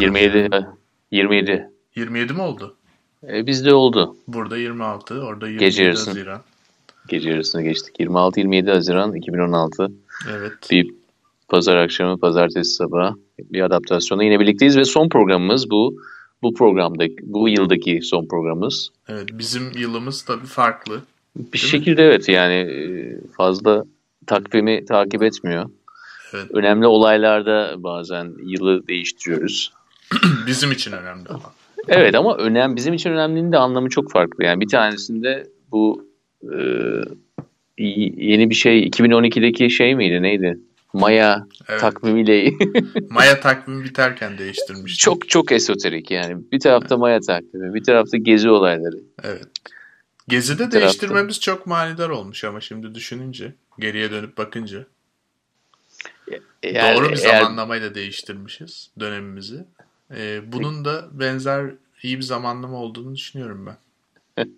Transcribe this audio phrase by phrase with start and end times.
[0.00, 0.66] 27
[1.10, 1.70] 27.
[1.96, 2.76] 27 mi oldu?
[3.28, 4.16] E, bizde oldu.
[4.28, 5.90] Burada 26, orada 27 Gece.
[5.90, 6.40] Haziran.
[7.08, 8.00] Gece yarısını geçtik.
[8.00, 9.92] 26-27 Haziran 2016.
[10.30, 10.52] Evet.
[10.70, 10.90] Bir
[11.48, 15.96] pazar akşamı, pazartesi sabahı bir adaptasyonda yine birlikteyiz ve son programımız bu.
[16.42, 18.90] Bu programda, bu yıldaki son programımız.
[19.08, 21.00] Evet, bizim yılımız tabii farklı.
[21.36, 22.82] Bir şekilde evet yani e,
[23.36, 23.84] fazla
[24.26, 25.70] takvimi takip etmiyor.
[26.34, 26.50] Evet.
[26.50, 29.72] Önemli olaylarda bazen yılı değiştiriyoruz.
[30.46, 31.52] bizim için önemli olan.
[31.88, 34.44] Evet ama önem bizim için önemliliğinin de anlamı çok farklı.
[34.44, 36.08] Yani bir tanesinde bu
[36.42, 36.56] e,
[38.16, 40.58] yeni bir şey 2012'deki şey miydi neydi?
[40.92, 41.80] Maya Evet.
[41.80, 42.52] takvimiyle
[43.10, 45.00] Maya takvimi biterken değiştirmiştik.
[45.00, 46.36] çok çok esoterik yani.
[46.52, 48.96] Bir tarafta Maya takvimi, bir tarafta gezi olayları.
[49.22, 49.46] Evet.
[50.28, 50.80] Gezi'de tarafta.
[50.80, 54.86] değiştirmemiz çok manidar olmuş ama şimdi düşününce, geriye dönüp bakınca.
[56.62, 59.64] Yani Doğru bir eğer- zamanlamayla değiştirmişiz dönemimizi.
[60.16, 63.76] Ee, bunun da benzer iyi bir zamanlama olduğunu düşünüyorum ben.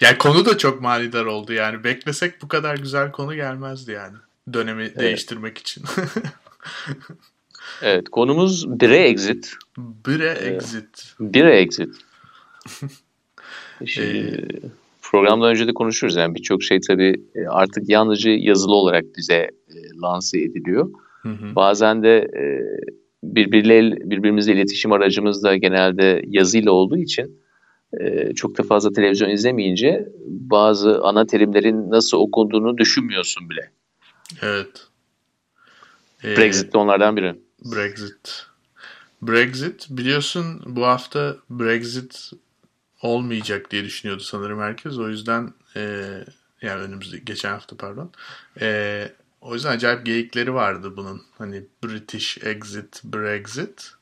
[0.00, 1.84] yani konu da çok manidar oldu yani.
[1.84, 4.16] Beklesek bu kadar güzel konu gelmezdi yani.
[4.52, 5.84] Dönemi değiştirmek için.
[7.82, 9.52] Evet konumuz Brexit.
[9.78, 11.14] Bre exit.
[11.20, 11.94] Brexit.
[13.86, 14.48] Şimdi,
[15.02, 19.74] programdan önce de konuşuruz yani birçok şey tabii e, artık yalnızca yazılı olarak bize e,
[20.02, 20.90] lanse ediliyor.
[21.22, 21.56] Hı hı.
[21.56, 22.44] Bazen de e,
[23.22, 27.40] birbirle birbirimizle iletişim aracımız da genelde yazıyla olduğu için
[28.00, 33.70] e, çok da fazla televizyon izlemeyince bazı ana terimlerin nasıl okunduğunu düşünmüyorsun bile.
[34.42, 34.86] Evet.
[36.24, 37.34] Ee, Brexit de onlardan biri.
[37.64, 38.46] Brexit.
[39.22, 42.30] Brexit biliyorsun bu hafta Brexit
[43.02, 44.98] olmayacak diye düşünüyordu sanırım herkes.
[44.98, 46.10] O yüzden e,
[46.62, 48.10] yani önümüzde geçen hafta pardon.
[48.60, 49.08] E,
[49.40, 51.22] o yüzden acayip geyikleri vardı bunun.
[51.38, 53.92] Hani British exit, Brexit.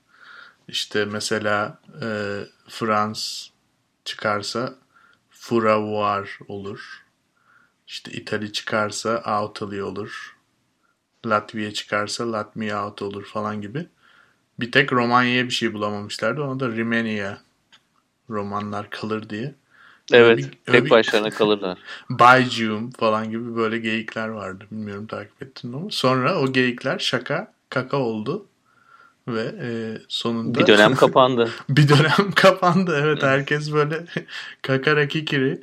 [0.68, 3.48] İşte mesela e, Frans
[4.04, 4.74] çıkarsa
[5.30, 7.04] Furavoir olur.
[7.86, 10.36] İşte İtalya çıkarsa Autaly olur.
[11.26, 13.86] Latvia çıkarsa Latmia out olur falan gibi.
[14.60, 16.42] Bir tek Romanya'ya bir şey bulamamışlardı.
[16.42, 17.38] Ona da Rimenia
[18.30, 19.54] romanlar kalır diye.
[20.12, 21.78] Evet, bir- öyle tek başlarına kalırlar.
[22.10, 24.64] Baycium falan gibi böyle geyikler vardı.
[24.70, 25.92] Bilmiyorum takip ettin mi.
[25.92, 28.46] Sonra o geyikler şaka kaka oldu.
[29.28, 29.68] Ve e,
[30.08, 31.50] sonunda Bir dönem kapandı.
[31.68, 33.00] bir dönem kapandı.
[33.04, 34.04] Evet herkes böyle
[34.62, 35.62] kakara kikiri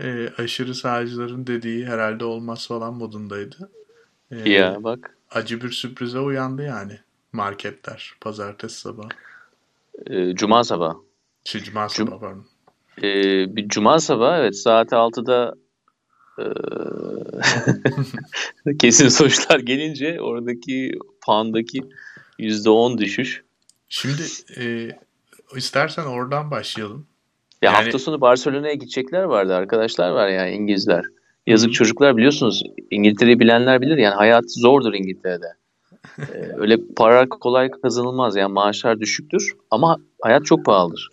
[0.00, 3.70] e, aşırı sağcıların dediği herhalde olmaz falan modundaydı.
[4.32, 5.16] E, ya bak.
[5.30, 7.00] acı bir sürprize uyandı yani
[7.32, 9.08] marketler pazartesi sabah.
[10.06, 10.96] e, Cuma sabahı.
[11.44, 12.46] Şey, cuma Cum- sabah pardon.
[13.02, 15.54] Ee, bir cuma sabahı evet saat 6'da
[16.38, 16.44] e,
[18.78, 21.82] kesin sonuçlar gelince oradaki puandaki
[22.38, 23.44] %10 düşüş.
[23.88, 24.22] Şimdi
[24.58, 24.88] e,
[25.56, 27.06] istersen oradan başlayalım.
[27.62, 31.04] Ya Yani- hafta sonu Barcelona'ya gidecekler vardı arkadaşlar var yani İngilizler.
[31.46, 35.46] Yazık çocuklar biliyorsunuz İngiltere'yi bilenler bilir yani hayat zordur İngiltere'de.
[36.18, 41.08] Ee, öyle para kolay kazanılmaz yani maaşlar düşüktür ama hayat çok pahalıdır.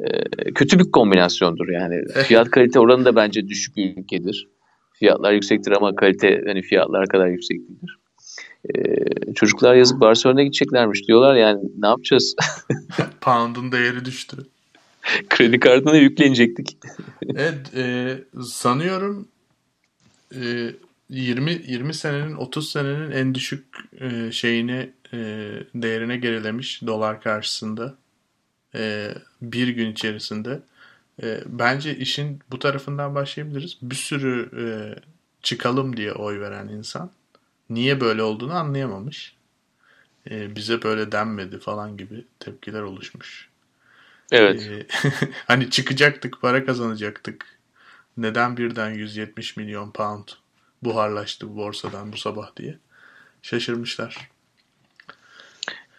[0.00, 2.02] Ee, kötü bir kombinasyondur yani.
[2.26, 4.48] Fiyat kalite oranı da bence düşük bir ülkedir.
[4.92, 7.98] Fiyatlar yüksektir ama kalite hani fiyatlar kadar yüksek değildir.
[8.74, 12.34] Ee, çocuklar yazık Barcelona'ya gideceklermiş diyorlar yani ne yapacağız?
[13.20, 14.36] Pound'un değeri düştü.
[15.28, 16.78] Kredi kartına yüklenecektik.
[17.36, 19.28] Evet e, sanıyorum
[20.34, 20.70] e,
[21.10, 23.64] 20 20 senenin 30 senenin en düşük
[24.00, 25.18] e, şeyini e,
[25.74, 27.94] değerine gerilemiş dolar karşısında
[28.74, 30.62] e, bir gün içerisinde.
[31.22, 33.78] E, bence işin bu tarafından başlayabiliriz.
[33.82, 34.64] Bir sürü e,
[35.42, 37.10] çıkalım diye oy veren insan
[37.70, 39.36] niye böyle olduğunu anlayamamış.
[40.30, 43.48] E, bize böyle denmedi falan gibi tepkiler oluşmuş.
[44.32, 44.70] Evet.
[44.70, 44.86] Ee,
[45.46, 47.46] hani çıkacaktık, para kazanacaktık.
[48.16, 50.28] Neden birden 170 milyon pound
[50.82, 52.78] buharlaştı bu borsadan bu sabah diye
[53.42, 54.30] şaşırmışlar.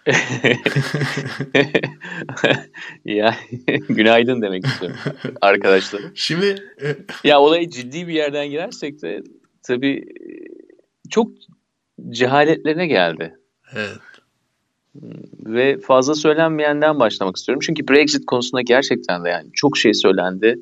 [3.06, 3.36] ya
[3.90, 4.98] günaydın demek istiyorum
[5.42, 6.12] arkadaşlarım.
[6.16, 6.46] Şimdi
[6.84, 9.24] e, Ya olaya ciddi bir yerden girersek de
[9.64, 10.30] tabii e,
[11.10, 11.32] çok
[12.10, 13.36] cehaletlerine geldi.
[13.76, 13.98] evet,
[15.46, 17.62] Ve fazla söylenmeyenden başlamak istiyorum.
[17.66, 20.60] Çünkü Brexit konusunda gerçekten de yani çok şey söylendi.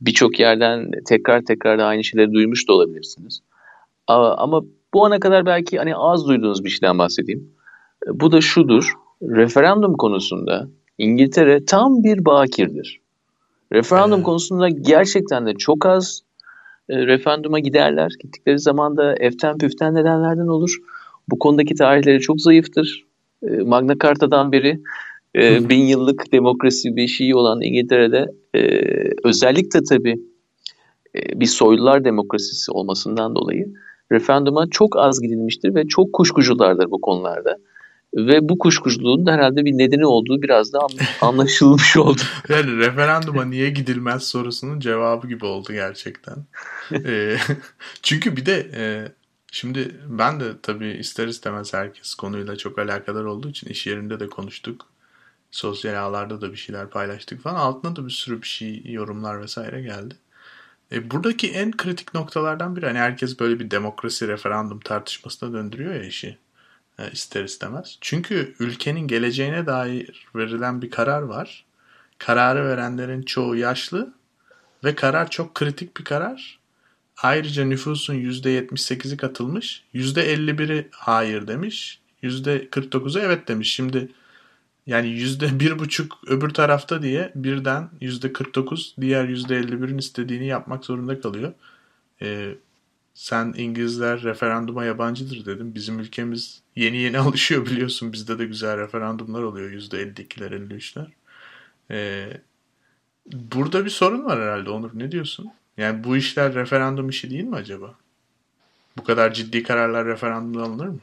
[0.00, 3.40] Birçok yerden tekrar tekrar da aynı şeyleri duymuş da olabilirsiniz.
[4.06, 4.62] Ama
[4.94, 7.50] bu ana kadar belki hani az duyduğunuz bir şeyden bahsedeyim.
[8.06, 8.92] Bu da şudur.
[9.22, 10.68] Referandum konusunda
[10.98, 13.00] İngiltere tam bir bakirdir.
[13.72, 14.26] Referandum Evet.
[14.26, 16.20] konusunda gerçekten de çok az
[16.88, 18.12] e, referanduma giderler.
[18.22, 20.76] Gittikleri zaman da eften püften nedenlerden olur.
[21.28, 23.04] Bu konudaki tarihleri çok zayıftır.
[23.42, 24.80] E, Magna Carta'dan beri
[25.36, 28.60] e, bin yıllık demokrasi beşiği olan İngiltere'de e,
[29.24, 30.16] özellikle tabii
[31.14, 33.74] e, bir soylular demokrasisi olmasından dolayı
[34.12, 37.56] referanduma çok az gidilmiştir ve çok kuşkuculardır bu konularda.
[38.14, 40.86] Ve bu kuşkuculuğun da herhalde bir nedeni olduğu biraz da
[41.20, 42.20] anlaşılmış oldu.
[42.48, 46.36] yani referanduma niye gidilmez sorusunun cevabı gibi oldu gerçekten.
[46.92, 47.36] e,
[48.02, 49.12] çünkü bir de e,
[49.52, 54.26] şimdi ben de tabii ister istemez herkes konuyla çok alakadar olduğu için iş yerinde de
[54.26, 54.86] konuştuk.
[55.50, 57.54] Sosyal ağlarda da bir şeyler paylaştık falan.
[57.54, 60.14] Altına da bir sürü bir şey yorumlar vesaire geldi.
[60.92, 66.02] E, buradaki en kritik noktalardan biri hani herkes böyle bir demokrasi referandum tartışmasına döndürüyor ya
[66.02, 66.38] işi
[67.12, 67.98] ister istemez.
[68.00, 71.64] Çünkü ülkenin geleceğine dair verilen bir karar var.
[72.18, 74.12] Kararı verenlerin çoğu yaşlı
[74.84, 76.58] ve karar çok kritik bir karar.
[77.22, 79.84] Ayrıca nüfusun %78'i katılmış.
[79.94, 82.00] %51'i hayır demiş.
[82.22, 83.74] %49'u evet demiş.
[83.74, 84.08] Şimdi
[84.86, 90.84] yani yüzde bir buçuk öbür tarafta diye birden yüzde 49 diğer yüzde 51'in istediğini yapmak
[90.84, 91.52] zorunda kalıyor.
[92.22, 92.54] Ee,
[93.18, 95.74] sen İngilizler referanduma yabancıdır dedim.
[95.74, 98.12] Bizim ülkemiz yeni yeni alışıyor biliyorsun.
[98.12, 101.06] Bizde de güzel referandumlar oluyor yüzde 52'ler 53'ler.
[101.90, 102.28] Ee,
[103.32, 105.50] burada bir sorun var herhalde Onur ne diyorsun?
[105.76, 107.94] Yani bu işler referandum işi değil mi acaba?
[108.96, 110.98] Bu kadar ciddi kararlar referandumda alınır mı?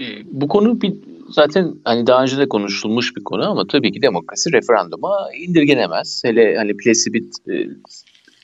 [0.00, 0.94] Ee, bu konu bir
[1.28, 6.22] zaten hani daha önce de konuşulmuş bir konu ama tabii ki demokrasi referanduma indirgenemez.
[6.24, 7.68] Hele hani plesibit e,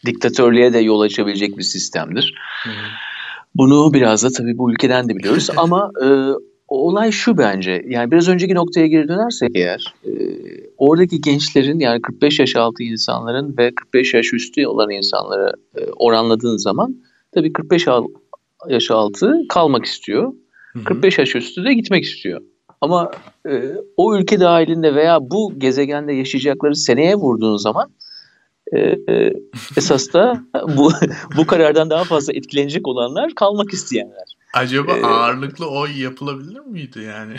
[0.06, 2.34] diktatörlüğe de yol açabilecek bir sistemdir.
[2.64, 2.70] Hı.
[3.54, 6.08] Bunu biraz da tabii bu ülkeden de biliyoruz ama e,
[6.68, 7.84] olay şu bence.
[7.88, 10.10] Yani biraz önceki noktaya geri dönersek eğer e,
[10.76, 16.56] oradaki gençlerin yani 45 yaş altı insanların ve 45 yaş üstü olan insanları e, oranladığın
[16.56, 16.96] zaman
[17.34, 17.86] tabii 45
[18.68, 20.32] yaş altı kalmak istiyor.
[20.72, 20.84] Hı hı.
[20.84, 22.40] 45 yaş üstü de gitmek istiyor.
[22.80, 23.10] Ama
[23.48, 23.62] e,
[23.96, 27.90] o ülke dahilinde veya bu gezegende yaşayacakları seneye vurduğun zaman
[28.76, 29.32] e,
[29.76, 30.44] esas da
[30.76, 30.92] bu,
[31.36, 34.38] bu karardan daha fazla etkilenecek olanlar kalmak isteyenler.
[34.52, 37.36] Acaba ee, ağırlıklı oy yapılabilir miydi yani?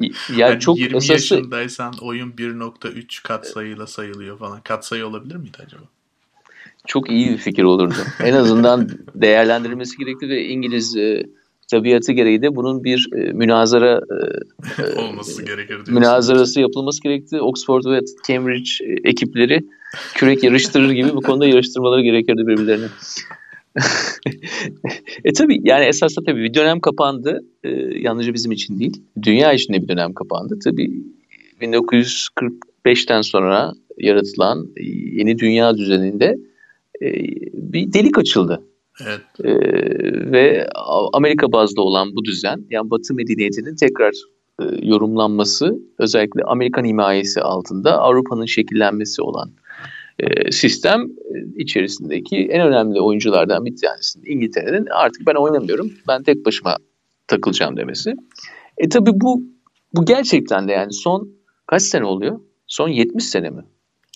[0.30, 1.12] ya yani çok 20 esası...
[1.12, 4.60] yaşındaysan oyun 1.3 katsayıyla sayılıyor falan.
[4.60, 5.82] Katsayı olabilir miydi acaba?
[6.86, 7.94] Çok iyi bir fikir olurdu.
[8.20, 11.26] En azından değerlendirilmesi gerekti ve İngiliz e,
[11.70, 14.00] tabiatı gereği de bunun bir e, münazara
[14.78, 17.40] e, e olması gerekir Münazarası yapılması gerekti.
[17.40, 19.60] Oxford ve Cambridge e, ekipleri
[20.14, 22.86] kürek yarıştırır gibi bu konuda yarıştırmaları gerekirdi birbirlerine.
[25.24, 27.40] e tabi yani esasında tabii bir dönem kapandı.
[27.64, 29.02] E, yalnızca bizim için değil.
[29.22, 30.58] Dünya içinde bir dönem kapandı.
[30.64, 30.90] Tabi
[31.60, 34.68] 1945'ten sonra yaratılan
[35.12, 36.36] yeni dünya düzeninde
[37.02, 37.06] e,
[37.52, 38.62] bir delik açıldı.
[39.00, 39.20] Evet.
[39.44, 39.52] E,
[40.32, 40.68] ve
[41.12, 44.12] Amerika bazlı olan bu düzen yani Batı medeniyetinin tekrar
[44.60, 49.50] e, yorumlanması özellikle Amerikan himayesi altında Avrupa'nın şekillenmesi olan
[50.18, 56.46] e, sistem e, içerisindeki en önemli oyunculardan bir tanesi İngiltere'nin artık ben oynamıyorum ben tek
[56.46, 56.76] başıma
[57.28, 58.14] takılacağım demesi.
[58.78, 59.42] E tabi bu
[59.94, 61.28] bu gerçekten de yani son
[61.66, 62.40] kaç sene oluyor?
[62.66, 63.64] Son 70 sene mi?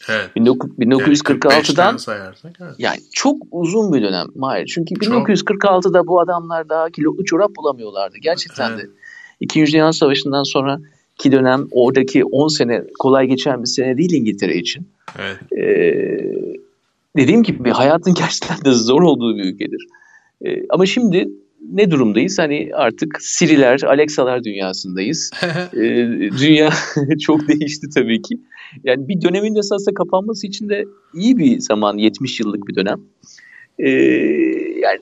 [0.08, 0.30] Evet.
[0.36, 2.74] 1946'dan yani sayarsak, evet.
[2.78, 4.66] yani çok uzun bir dönem Mahir.
[4.66, 8.18] Çünkü 1946'da bu adamlar daha kilotlu çorap bulamıyorlardı.
[8.18, 8.84] Gerçekten evet.
[8.84, 8.90] de
[9.40, 10.78] İkinci Dünya Savaşı'ndan sonra
[11.18, 14.88] ki dönem oradaki 10 sene kolay geçen bir sene değil İngiltere için.
[15.18, 15.36] Evet.
[15.52, 16.20] Ee,
[17.16, 19.86] dediğim gibi hayatın gerçekten de zor olduğu bir ülkedir.
[20.46, 21.28] Ee, ama şimdi
[21.60, 22.38] ne durumdayız?
[22.38, 25.30] Hani artık Siri'ler, Alexa'lar dünyasındayız.
[25.74, 25.80] ee,
[26.40, 26.70] dünya
[27.20, 28.34] çok değişti tabii ki.
[28.84, 33.00] Yani bir dönemin esasında kapanması için de iyi bir zaman, 70 yıllık bir dönem.
[33.78, 33.90] Ee,
[34.80, 34.98] yani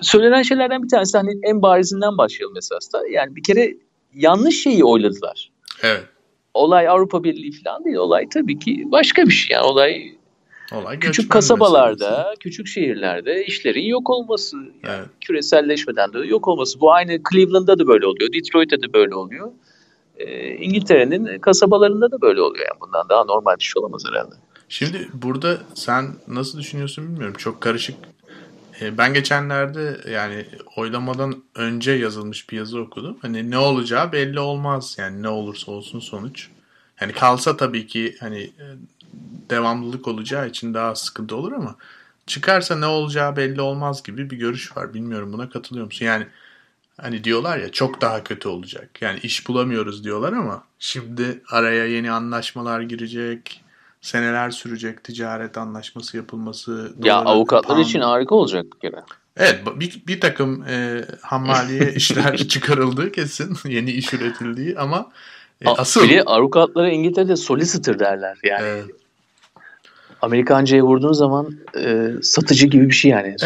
[0.00, 3.02] söylenen şeylerden bir tanesi hani en barizinden başlayalım esasında.
[3.10, 3.74] Yani bir kere
[4.14, 5.52] yanlış şeyi oyladılar.
[5.82, 6.04] Evet.
[6.54, 7.96] Olay Avrupa Birliği falan değil.
[7.96, 9.54] Olay tabii ki başka bir şey.
[9.54, 10.12] Yani olay
[10.72, 12.38] Olay küçük kasabalarda, meselesi.
[12.40, 15.08] küçük şehirlerde işlerin yok olması, yani evet.
[15.20, 16.80] küreselleşmeden de yok olması.
[16.80, 19.50] Bu aynı Cleveland'da da böyle oluyor, Detroit'te de böyle oluyor.
[20.16, 22.66] Ee, İngiltere'nin kasabalarında da böyle oluyor.
[22.70, 24.34] Yani bundan daha normal bir şey olamaz herhalde.
[24.68, 27.34] Şimdi burada sen nasıl düşünüyorsun bilmiyorum.
[27.38, 27.96] Çok karışık.
[28.80, 30.46] Ee, ben geçenlerde yani
[30.76, 33.16] oylamadan önce yazılmış bir yazı okudum.
[33.22, 34.96] Hani ne olacağı belli olmaz.
[34.98, 36.48] Yani ne olursa olsun sonuç.
[36.96, 38.50] Hani kalsa tabii ki hani
[39.50, 41.76] devamlılık olacağı için daha sıkıntı olur ama
[42.26, 44.94] çıkarsa ne olacağı belli olmaz gibi bir görüş var.
[44.94, 46.06] Bilmiyorum buna katılıyor musun?
[46.06, 46.26] Yani
[47.00, 49.02] hani diyorlar ya çok daha kötü olacak.
[49.02, 53.64] Yani iş bulamıyoruz diyorlar ama şimdi araya yeni anlaşmalar girecek.
[54.00, 56.92] seneler sürecek ticaret anlaşması yapılması.
[57.02, 57.86] Ya avukatlar pound...
[57.86, 59.02] için harika olacak bir kere.
[59.36, 65.10] Evet bir, bir takım e, hammaliye işler çıkarıldı kesin yeni iş üretildiği ama
[65.64, 66.08] e, asıl...
[66.08, 68.62] Bir avukatlara İngiltere'de solicitor derler yani.
[68.62, 68.99] Evet.
[70.22, 73.36] Amerikanca'ya vurduğun zaman e, satıcı gibi bir şey yani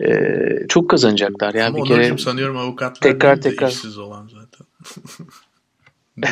[0.04, 2.18] e, çok kazanacaklar yani ama bir kere.
[2.18, 4.66] sanıyorum avukatlar tekrar tekrar işsiz olan zaten.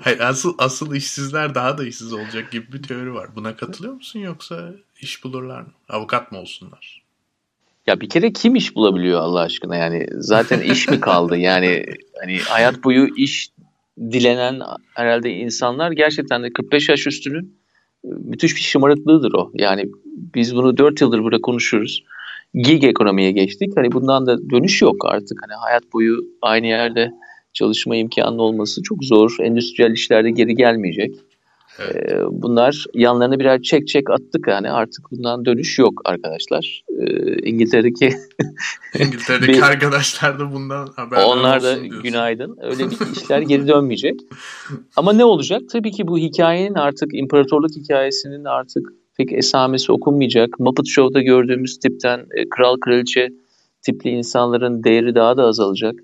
[0.00, 3.28] Hayır, asıl asıl işsizler daha da işsiz olacak gibi bir teori var.
[3.36, 5.72] Buna katılıyor musun yoksa iş bulurlar mı?
[5.88, 7.02] Avukat mı olsunlar?
[7.86, 11.86] Ya bir kere kim iş bulabiliyor Allah aşkına yani zaten iş mi kaldı yani
[12.20, 13.48] hani hayat boyu iş
[13.98, 14.60] dilenen
[14.94, 17.58] herhalde insanlar gerçekten de 45 yaş üstünün
[18.04, 19.50] müthiş bir şımarıklığıdır o.
[19.54, 19.84] Yani
[20.34, 22.04] biz bunu 4 yıldır burada konuşuyoruz.
[22.54, 23.72] Gig ekonomiye geçtik.
[23.76, 25.38] Hani bundan da dönüş yok artık.
[25.42, 27.10] Hani hayat boyu aynı yerde
[27.52, 29.36] çalışma imkanı olması çok zor.
[29.40, 31.14] Endüstriyel işlerde geri gelmeyecek.
[31.78, 32.12] Evet.
[32.12, 36.84] Ee, bunlar yanlarına birer çek çek attık yani artık bundan dönüş yok arkadaşlar.
[36.98, 38.12] Ee, İngiltere'deki
[38.98, 42.58] İngiltere'deki bir, arkadaşlar da bundan haber Onlar da günaydın.
[42.62, 44.20] Öyle bir işler geri dönmeyecek.
[44.96, 45.62] Ama ne olacak?
[45.72, 50.60] Tabii ki bu hikayenin artık imparatorluk hikayesinin artık pek esamesi okunmayacak.
[50.60, 53.28] Muppet Show'da gördüğümüz tipten e, kral kraliçe
[53.82, 55.94] tipli insanların değeri daha da azalacak.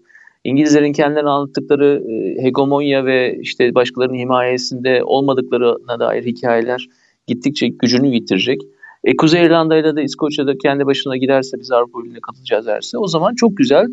[0.48, 6.88] İngilizlerin kendilerine anlattıkları e, hegemonya ve işte başkalarının himayesinde olmadıklarına dair hikayeler
[7.26, 8.60] gittikçe gücünü yitirecek.
[9.04, 13.34] E, Kuzey İrlanda'yla da İskoçya'da kendi başına giderse biz Avrupa Birliği'ne katılacağız derse o zaman
[13.34, 13.86] çok güzel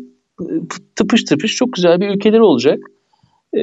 [0.96, 2.78] tıpış tıpış çok güzel bir ülkeleri olacak.
[3.58, 3.60] E,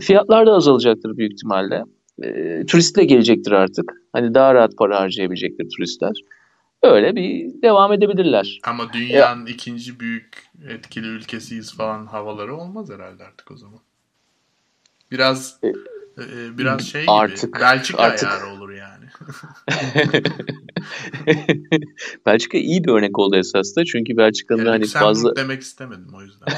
[0.00, 1.84] fiyatlar da azalacaktır büyük ihtimalle.
[2.22, 3.92] E, turistle gelecektir artık.
[4.12, 6.12] Hani daha rahat para harcayabilecektir turistler.
[6.82, 8.60] Öyle bir devam edebilirler.
[8.64, 13.80] Ama dünyanın ya, ikinci büyük etkili ülkesiyiz falan havaları olmaz herhalde artık o zaman.
[15.10, 15.68] Biraz e,
[16.18, 18.28] e, biraz şey gibi artık, Belçika artık.
[18.28, 19.04] ayarı olur yani.
[22.26, 26.22] Belçika iyi bir örnek oldu esas da çünkü Belçika'nın yani hani fazla demek istemedim o
[26.22, 26.48] yüzden.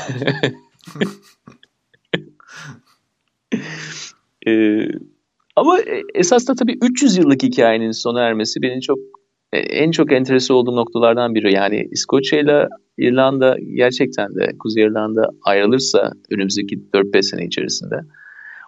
[4.46, 4.88] ee,
[5.56, 5.78] ama
[6.14, 9.21] esas da tabii 300 yıllık hikayenin sona ermesi beni çok e,
[9.52, 11.54] en çok enteresi olduğum noktalardan biri.
[11.54, 12.68] Yani İskoçya ile
[12.98, 17.96] İrlanda gerçekten de Kuzey İrlanda ayrılırsa önümüzdeki 4-5 sene içerisinde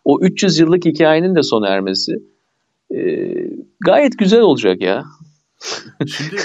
[0.04, 2.12] o 300 yıllık hikayenin de sona ermesi
[2.94, 3.00] e,
[3.84, 5.04] gayet güzel olacak ya.
[6.06, 6.36] Şimdi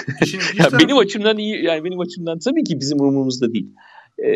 [0.57, 3.73] ya benim açımdan iyi yani benim açımdan tabii ki bizim umurumuzda değil.
[4.17, 4.29] Ee,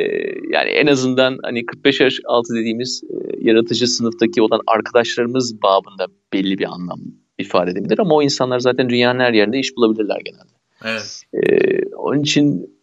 [0.52, 3.16] yani en azından hani 45 yaş altı dediğimiz e,
[3.50, 7.00] yaratıcı sınıftaki olan arkadaşlarımız babında belli bir anlam
[7.38, 10.54] ifade edebilir ama o insanlar zaten dünyanın her yerinde iş bulabilirler genelde.
[10.84, 11.24] Evet.
[11.34, 12.76] Ee, onun için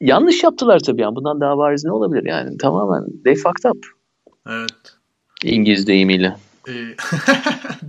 [0.00, 1.16] yanlış yaptılar tabii yani.
[1.16, 2.58] Bundan daha bariz ne olabilir yani?
[2.58, 3.86] Tamamen they fucked up.
[4.48, 4.96] Evet.
[5.44, 6.36] İngiliz deyimiyle.
[6.68, 6.72] Ee,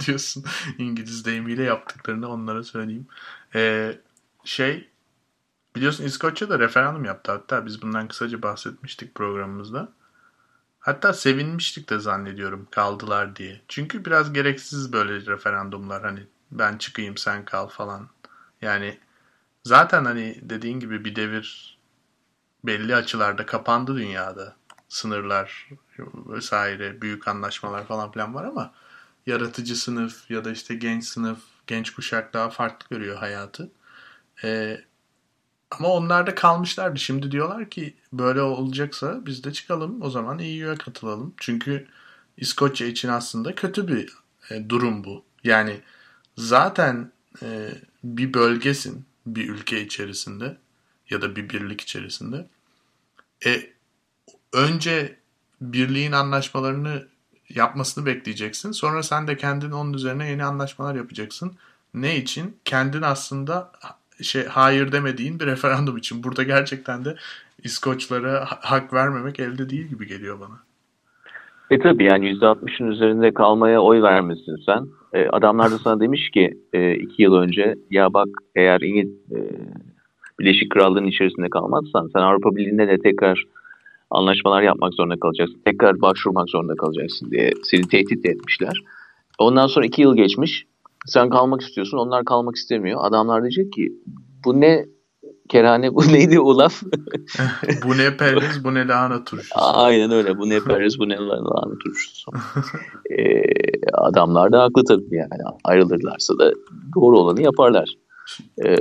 [0.05, 0.43] diyorsun
[0.77, 3.07] İngiliz deyimiyle yaptıklarını onlara söyleyeyim.
[3.55, 3.93] Ee,
[4.43, 4.89] şey
[5.75, 9.89] biliyorsun İskoçya'da referandum yaptı hatta biz bundan kısaca bahsetmiştik programımızda.
[10.79, 13.61] Hatta sevinmiştik de zannediyorum kaldılar diye.
[13.67, 18.09] Çünkü biraz gereksiz böyle referandumlar hani ben çıkayım sen kal falan.
[18.61, 18.99] Yani
[19.63, 21.77] zaten hani dediğin gibi bir devir
[22.65, 24.55] belli açılarda kapandı dünyada.
[24.89, 25.69] Sınırlar
[26.15, 28.73] vesaire büyük anlaşmalar falan filan var ama
[29.27, 33.71] yaratıcı sınıf ya da işte genç sınıf, genç kuşak daha farklı görüyor hayatı.
[34.43, 34.81] Ee,
[35.71, 36.99] ama onlar da kalmışlardı.
[36.99, 41.33] Şimdi diyorlar ki böyle olacaksa biz de çıkalım o zaman EU'ya katılalım.
[41.37, 41.87] Çünkü
[42.37, 44.13] İskoçya için aslında kötü bir
[44.51, 45.23] e, durum bu.
[45.43, 45.81] Yani
[46.37, 47.11] zaten
[47.43, 47.71] e,
[48.03, 50.57] bir bölgesin bir ülke içerisinde
[51.09, 52.47] ya da bir birlik içerisinde.
[53.45, 53.73] E,
[54.53, 55.19] önce
[55.61, 57.07] birliğin anlaşmalarını
[57.49, 58.71] yapmasını bekleyeceksin.
[58.71, 61.57] Sonra sen de kendin onun üzerine yeni anlaşmalar yapacaksın.
[61.93, 62.59] Ne için?
[62.65, 63.71] Kendin aslında
[64.23, 66.23] şey hayır demediğin bir referandum için.
[66.23, 67.15] Burada gerçekten de
[67.63, 70.59] İskoçlara hak vermemek elde değil gibi geliyor bana.
[71.69, 74.87] E tabi yani %60'ın üzerinde kalmaya oy vermişsin sen.
[75.13, 79.39] E, adamlar da sana demiş ki e, iki yıl önce ya bak eğer İngiliz e,
[80.39, 83.43] Birleşik Krallığı'nın içerisinde kalmazsan sen Avrupa Birliği'nde de tekrar
[84.11, 85.61] anlaşmalar yapmak zorunda kalacaksın.
[85.65, 88.81] Tekrar başvurmak zorunda kalacaksın diye seni tehdit etmişler.
[89.39, 90.65] Ondan sonra iki yıl geçmiş.
[91.05, 91.97] Sen kalmak istiyorsun.
[91.97, 92.99] Onlar kalmak istemiyor.
[93.03, 93.93] Adamlar diyecek ki
[94.45, 94.85] bu ne
[95.49, 96.83] kerane bu neydi o laf?
[97.85, 99.55] bu ne periz bu ne lahana turşusu.
[99.55, 100.37] Aynen öyle.
[100.37, 102.31] Bu ne periz bu ne lahana turşusu.
[103.17, 103.43] ee,
[103.93, 105.29] adamlar da haklı tabii yani.
[105.63, 106.53] Ayrılırlarsa da
[106.95, 107.93] doğru olanı yaparlar.
[108.65, 108.75] Ee,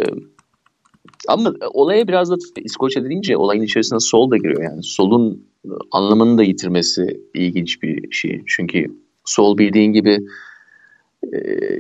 [1.29, 4.83] ama olaya biraz da İskoçya deyince olayın içerisine sol da giriyor yani.
[4.83, 5.49] Solun
[5.93, 8.43] anlamını da yitirmesi ilginç bir şey.
[8.47, 8.87] Çünkü
[9.29, 10.19] Sol bildiğin gibi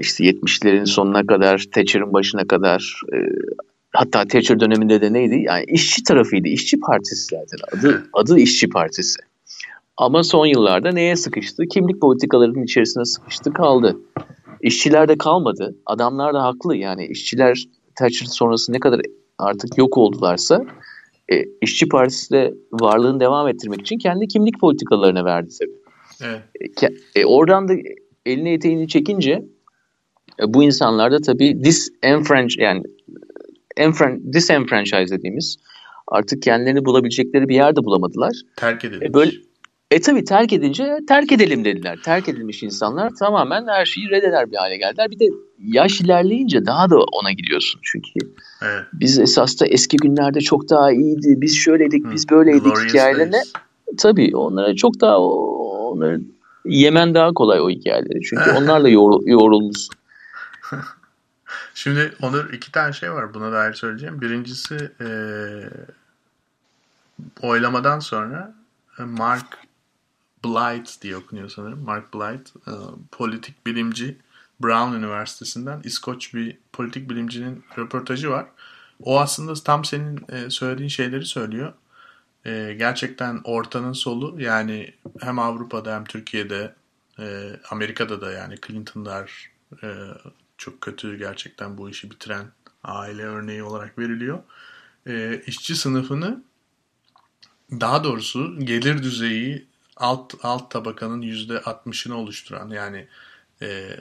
[0.00, 3.16] işte 70'lerin sonuna kadar, Thatcher'ın başına kadar e,
[3.92, 5.42] hatta Thatcher döneminde de neydi?
[5.46, 6.48] Yani işçi tarafıydı.
[6.48, 7.78] İşçi partisi zaten.
[7.78, 9.20] Adı, adı işçi partisi.
[9.96, 11.64] Ama son yıllarda neye sıkıştı?
[11.70, 13.96] Kimlik politikalarının içerisine sıkıştı kaldı.
[14.62, 15.76] İşçiler de kalmadı.
[15.86, 16.76] Adamlar da haklı.
[16.76, 17.64] Yani işçiler
[17.94, 19.00] Thatcher sonrası ne kadar
[19.38, 20.64] artık yok oldularsa
[21.32, 25.78] e, İşçi Partisi de varlığını devam ettirmek için kendi kimlik politikalarına verdi tabii.
[26.22, 26.82] Evet.
[27.14, 27.74] E, e, oradan da
[28.28, 29.44] elini eteğini çekince
[30.40, 32.82] e, bu insanlar da tabii disenfranchise yani
[33.76, 35.56] enfran disenfranchise dediğimiz
[36.08, 38.32] artık kendilerini bulabilecekleri bir yerde bulamadılar.
[38.56, 39.08] Terk edilmiş.
[39.08, 39.30] E, böyle
[39.90, 41.98] e tabi terk edince terk edelim dediler.
[42.04, 45.10] Terk edilmiş insanlar tamamen her şeyi reddeder bir hale geldiler.
[45.10, 45.24] Bir de
[45.58, 47.80] yaş ilerleyince daha da ona gidiyorsun.
[47.84, 48.10] Çünkü
[48.62, 48.82] evet.
[48.92, 51.34] biz esas da eski günlerde çok daha iyiydi.
[51.40, 52.10] Biz şöyleydik, Hı.
[52.12, 53.40] biz böyleydik hikayelerine.
[53.98, 56.20] Tabii onlara çok daha onları
[56.68, 58.22] yemen daha kolay o hikayeleri.
[58.22, 59.94] Çünkü onlarla yorul, yorulmuşsun.
[61.74, 64.20] Şimdi Onur iki tane şey var buna dair söyleyeceğim.
[64.20, 65.08] Birincisi e,
[67.42, 68.54] oylamadan sonra
[68.98, 69.58] Mark
[70.44, 71.84] Blight diye okunuyor sanırım.
[71.84, 72.72] Mark Blight, e,
[73.12, 74.16] politik bilimci
[74.60, 78.46] Brown Üniversitesi'nden İskoç bir politik bilimcinin röportajı var.
[79.02, 81.72] O aslında tam senin e, söylediğin şeyleri söylüyor.
[82.48, 86.74] E, gerçekten ortanın solu yani hem Avrupa'da hem Türkiye'de
[87.70, 89.50] Amerika'da da yani Clinton'lar
[90.58, 92.46] çok kötü gerçekten bu işi bitiren
[92.84, 94.38] aile örneği olarak veriliyor.
[95.46, 96.42] İşçi sınıfını
[97.72, 103.08] daha doğrusu gelir düzeyi alt alt tabakanın yüzde 60'ını oluşturan yani
[103.62, 103.96] e,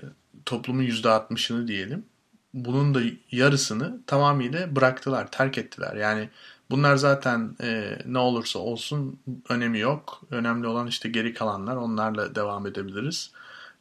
[0.46, 2.06] toplumun yüzde 60'ını diyelim.
[2.54, 5.96] Bunun da yarısını tamamıyla bıraktılar, terk ettiler.
[5.96, 6.30] Yani
[6.72, 10.22] bunlar zaten e, ne olursa olsun önemi yok.
[10.32, 13.32] Önemli olan işte geri kalanlar onlarla devam edebiliriz.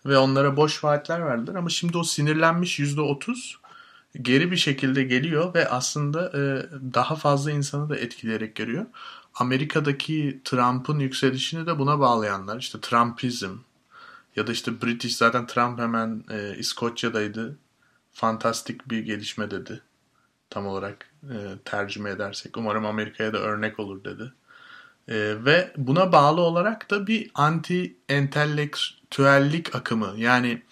[0.07, 3.59] Ve onlara boş vaatler verdiler ama şimdi o sinirlenmiş yüzde 30
[4.23, 8.87] geri bir şekilde geliyor ve aslında e, daha fazla insanı da etkileyerek görüyor.
[9.35, 13.51] Amerika'daki Trump'ın yükselişini de buna bağlayanlar işte Trumpizm
[14.37, 17.59] ya da işte British zaten Trump hemen e, İskoçya'daydı.
[18.13, 19.83] Fantastik bir gelişme dedi.
[20.51, 22.57] Tam olarak e, tercüme edersek.
[22.57, 24.33] Umarım Amerika'ya da örnek olur dedi.
[25.09, 30.63] E, ve buna bağlı olarak da bir anti entelektüellik akımı yani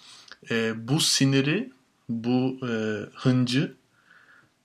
[0.51, 1.73] e, bu siniri
[2.09, 2.73] bu e,
[3.15, 3.75] hıncı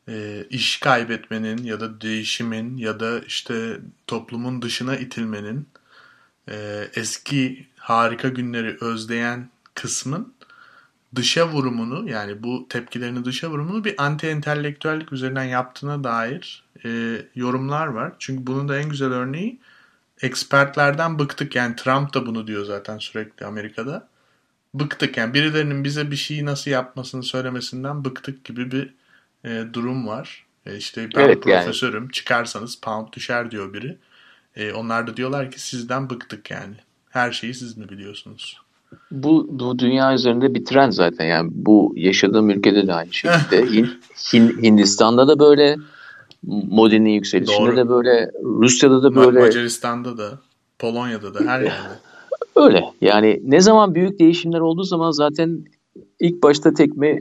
[0.08, 5.68] e, iş kaybetmenin ya da değişimin ya da işte toplumun dışına itilmenin
[6.50, 10.34] e, eski harika günleri özleyen kısmın
[11.16, 17.88] dışa vurumunu yani bu tepkilerini dışa vurumunu bir anti entelektüellik üzerinden yaptığına dair e, yorumlar
[17.88, 18.14] var.
[18.20, 19.60] Çünkü bunun da en güzel örneği
[20.22, 24.08] ekspertlerden bıktık yani Trump da bunu diyor zaten sürekli Amerika'da.
[24.74, 28.94] Bıktık yani birilerinin bize bir şeyi nasıl yapmasını söylemesinden bıktık gibi bir
[29.44, 30.46] e, durum var.
[30.66, 32.12] E, işte ben evet, profesörüm yani.
[32.12, 33.98] çıkarsanız pound düşer diyor biri.
[34.56, 36.76] E, onlar da diyorlar ki sizden bıktık yani.
[37.10, 38.62] Her şeyi siz mi biliyorsunuz?
[39.12, 43.66] Bu, bu dünya üzerinde bir trend zaten yani bu yaşadığım ülkede de aynı şekilde.
[43.72, 43.90] Hin,
[44.34, 45.78] Hin, Hindistan'da da böyle
[46.44, 47.78] Modi'nin yükselişinde Doğru.
[47.78, 50.40] de böyle Rusya'da da böyle Macaristan'da da
[50.80, 52.00] Polonya'da da her yerde.
[52.56, 55.66] Öyle yani ne zaman büyük değişimler olduğu zaman zaten
[56.20, 57.20] ilk başta tekme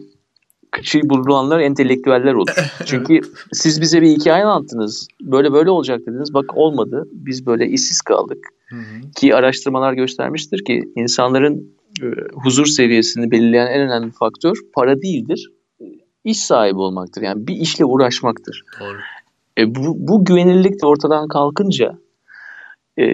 [0.83, 2.55] şey bululanlar entelektüeller olur.
[2.85, 3.21] Çünkü
[3.53, 5.09] siz bize bir hikaye anlattınız.
[5.21, 6.35] Böyle böyle olacak dediniz.
[6.35, 7.09] Bak olmadı.
[7.13, 8.49] Biz böyle işsiz kaldık.
[8.69, 9.11] Hı hı.
[9.17, 15.51] Ki araştırmalar göstermiştir ki insanların e, huzur seviyesini belirleyen en önemli faktör para değildir.
[16.25, 17.23] İş sahibi olmaktır.
[17.23, 18.65] Yani bir işle uğraşmaktır.
[18.81, 18.99] Doğru.
[19.59, 21.99] E, bu, bu güvenilirlik de ortadan kalkınca
[22.97, 23.07] e,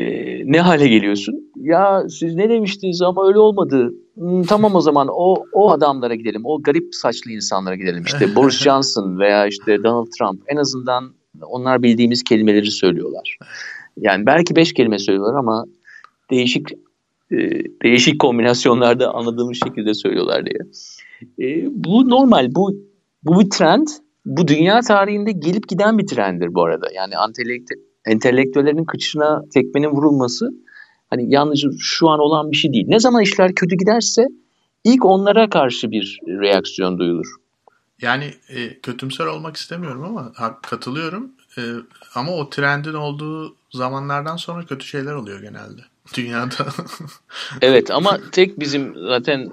[0.53, 1.44] ne hale geliyorsun?
[1.57, 3.95] Ya siz ne demiştiniz ama öyle olmadı.
[4.15, 6.43] Hmm, tamam o zaman o o adamlara gidelim.
[6.45, 8.03] O garip saçlı insanlara gidelim.
[8.07, 11.13] İşte Boris Johnson veya işte Donald Trump en azından
[11.43, 13.39] onlar bildiğimiz kelimeleri söylüyorlar.
[13.97, 15.65] Yani belki beş kelime söylüyorlar ama
[16.31, 16.69] değişik
[17.33, 17.37] e,
[17.83, 20.59] değişik kombinasyonlarda anladığımız şekilde söylüyorlar diye.
[21.49, 22.55] E, bu normal.
[22.55, 22.77] Bu
[23.23, 23.87] bu bir trend.
[24.27, 26.87] Bu dünya tarihinde gelip giden bir trenddir bu arada.
[26.95, 27.15] Yani
[28.07, 30.51] entelektüellerin kıçına tekmenin vurulması
[31.15, 32.85] hani yalnızca şu an olan bir şey değil.
[32.89, 34.27] Ne zaman işler kötü giderse
[34.85, 37.27] ilk onlara karşı bir reaksiyon duyulur.
[38.03, 41.33] Yani e, kötümser olmak istemiyorum ama katılıyorum.
[41.59, 41.63] E,
[42.15, 45.83] ama o trendin olduğu zamanlardan sonra kötü şeyler oluyor genelde
[46.17, 46.67] dünyada.
[47.63, 49.49] evet ama tek bizim zaten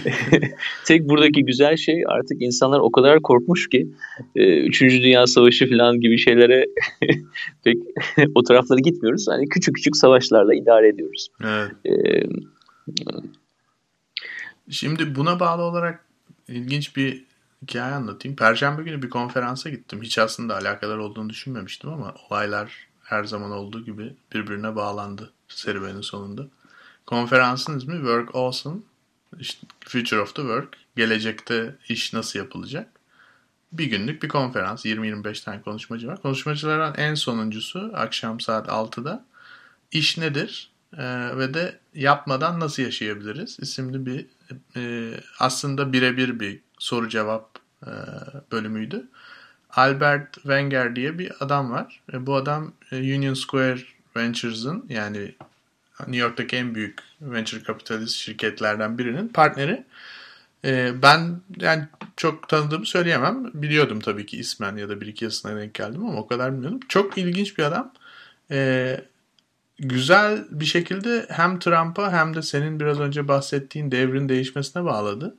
[0.84, 3.88] tek buradaki güzel şey artık insanlar o kadar korkmuş ki
[4.36, 6.66] e, Üçüncü Dünya Savaşı falan gibi şeylere
[7.64, 7.76] pek
[8.34, 9.26] o taraflara gitmiyoruz.
[9.28, 11.28] Hani küçük küçük savaşlarla idare ediyoruz.
[11.44, 11.70] Evet.
[11.86, 12.22] E,
[14.70, 16.04] Şimdi buna bağlı olarak
[16.48, 17.24] ilginç bir
[17.62, 18.36] hikaye anlatayım.
[18.36, 20.02] Perşembe günü bir konferansa gittim.
[20.02, 26.46] Hiç aslında alakadar olduğunu düşünmemiştim ama olaylar her zaman olduğu gibi birbirine bağlandı serüvenin sonunda.
[27.06, 28.80] Konferansın ismi Work Awesome.
[29.40, 30.68] İşte Future of the Work.
[30.96, 32.88] Gelecekte iş nasıl yapılacak?
[33.72, 34.86] Bir günlük bir konferans.
[34.86, 36.22] 20-25 tane konuşmacı var.
[36.22, 39.24] Konuşmacılardan en sonuncusu akşam saat 6'da
[39.92, 44.26] iş nedir ee, ve de yapmadan nasıl yaşayabiliriz isimli bir
[44.76, 47.90] e, aslında birebir bir soru cevap e,
[48.52, 49.08] bölümüydü.
[49.70, 52.02] Albert Wenger diye bir adam var.
[52.12, 53.80] E, bu adam e, Union Square
[54.16, 55.34] Ventures'ın yani
[56.00, 59.84] New York'taki en büyük venture capitalist şirketlerden birinin partneri.
[60.64, 61.84] E, ben yani
[62.16, 63.50] çok tanıdığımı söyleyemem.
[63.54, 66.80] Biliyordum tabii ki ismen ya da bir iki yazısına denk geldim ama o kadar bilmiyordum.
[66.88, 67.92] Çok ilginç bir adam.
[68.50, 69.00] E,
[69.78, 75.36] güzel bir şekilde hem Trump'a hem de senin biraz önce bahsettiğin devrin değişmesine bağladı.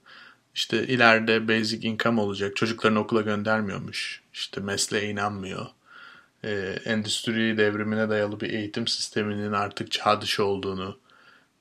[0.55, 2.55] İşte ileride basic income olacak.
[2.55, 4.21] Çocuklarını okula göndermiyormuş.
[4.33, 5.65] İşte mesleğe inanmıyor.
[6.47, 10.99] Ee, endüstri devrimine dayalı bir eğitim sisteminin artık çağ dışı olduğunu,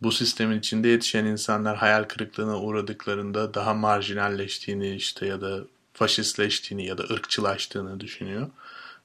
[0.02, 5.60] bu sistemin içinde yetişen insanlar hayal kırıklığına uğradıklarında daha marjinalleştiğini işte ya da
[5.92, 8.50] faşistleştiğini ya da ırkçılaştığını düşünüyor.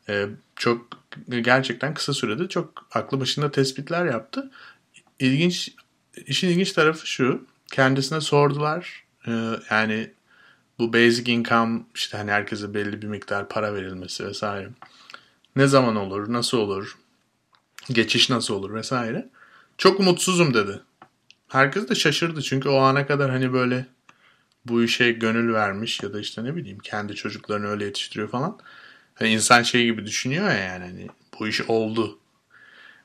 [0.09, 0.87] Ee, çok
[1.29, 4.51] gerçekten kısa sürede çok aklı başında tespitler yaptı.
[5.19, 5.71] İlginç,
[6.25, 7.45] işin ilginç tarafı şu.
[7.71, 9.03] Kendisine sordular.
[9.27, 9.31] Ee,
[9.69, 10.11] yani
[10.79, 14.69] bu basic income işte hani herkese belli bir miktar para verilmesi vesaire.
[15.55, 16.97] Ne zaman olur, nasıl olur,
[17.89, 19.29] geçiş nasıl olur vesaire.
[19.77, 20.81] Çok umutsuzum dedi.
[21.47, 23.85] Herkes de şaşırdı çünkü o ana kadar hani böyle
[24.65, 28.59] bu işe gönül vermiş ya da işte ne bileyim kendi çocuklarını öyle yetiştiriyor falan.
[29.15, 31.07] Hani insan şey gibi düşünüyor ya yani hani
[31.39, 32.19] bu iş oldu.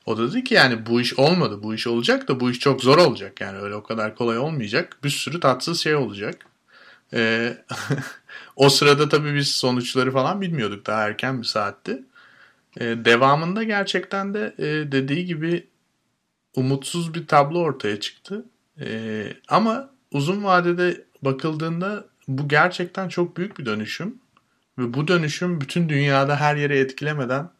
[0.06, 1.62] O da dedi ki yani bu iş olmadı.
[1.62, 3.40] Bu iş olacak da bu iş çok zor olacak.
[3.40, 4.98] Yani öyle o kadar kolay olmayacak.
[5.04, 6.46] Bir sürü tatsız şey olacak.
[7.14, 7.58] Ee,
[8.56, 10.86] o sırada tabii biz sonuçları falan bilmiyorduk.
[10.86, 12.02] Daha erken bir saatti.
[12.80, 15.66] Ee, devamında gerçekten de e, dediği gibi
[16.56, 18.44] umutsuz bir tablo ortaya çıktı.
[18.80, 24.14] Ee, ama uzun vadede bakıldığında bu gerçekten çok büyük bir dönüşüm.
[24.78, 27.50] Ve bu dönüşüm bütün dünyada her yere etkilemeden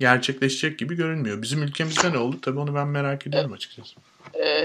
[0.00, 1.42] gerçekleşecek gibi görünmüyor.
[1.42, 2.36] Bizim ülkemizde ne oldu?
[2.42, 3.94] Tabii onu ben merak ediyorum açıkçası.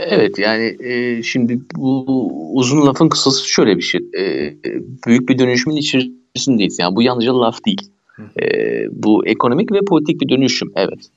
[0.10, 2.06] Evet yani e, şimdi bu
[2.54, 4.02] uzun lafın kısası şöyle bir şey.
[4.18, 4.56] E,
[5.08, 6.80] büyük bir dönüşümün içerisindeyiz.
[6.80, 7.92] Yani bu yalnızca laf değil.
[8.42, 10.72] E, bu ekonomik ve politik bir dönüşüm.
[10.76, 11.10] Evet.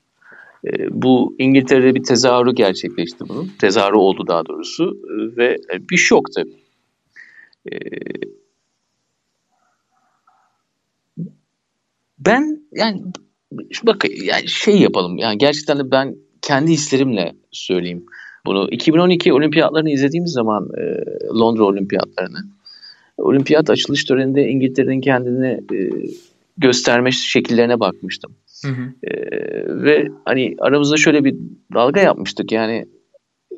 [0.67, 3.51] E, bu İngiltere'de bir tezahürü gerçekleşti bunun.
[3.59, 4.99] Tezahürü oldu daha doğrusu.
[5.09, 5.57] E, ve
[5.91, 6.63] bir şok tabii.
[7.73, 7.77] E,
[12.19, 13.03] ben yani
[13.83, 15.19] bak yani şey yapalım.
[15.19, 18.07] Yani gerçekten de ben kendi hislerimle söyleyeyim
[18.47, 18.69] bunu.
[18.71, 20.83] 2012 olimpiyatlarını izlediğimiz zaman e,
[21.39, 22.39] Londra olimpiyatlarını
[23.19, 25.91] olimpiyat açılış töreninde İngiltere'nin kendini e,
[26.57, 28.37] gösterme şekillerine bakmıştım.
[28.65, 28.83] Hı hı.
[29.03, 29.13] E,
[29.85, 31.35] ve hani aramızda şöyle bir
[31.75, 32.87] dalga yapmıştık yani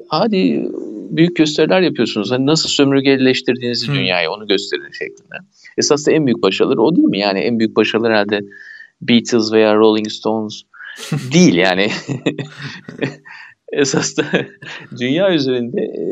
[0.09, 0.69] hadi
[1.11, 2.31] büyük gösteriler yapıyorsunuz.
[2.31, 5.35] Hani nasıl sömürgeleştirdiğinizi dünyayı onu gösterin şeklinde.
[5.79, 7.19] Esas da en büyük başarıları o değil mi?
[7.19, 8.41] Yani en büyük başarılar herhalde
[9.01, 10.63] Beatles veya Rolling Stones
[11.33, 11.91] değil yani.
[13.73, 14.25] Esas da
[15.01, 16.03] dünya üzerinde e,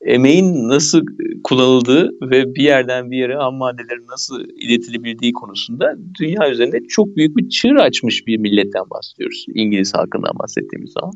[0.00, 1.02] emeğin nasıl
[1.44, 7.36] kullanıldığı ve bir yerden bir yere ham maddelerin nasıl iletilebildiği konusunda dünya üzerinde çok büyük
[7.36, 9.46] bir çığır açmış bir milletten bahsediyoruz.
[9.54, 11.12] İngiliz halkından bahsettiğimiz zaman.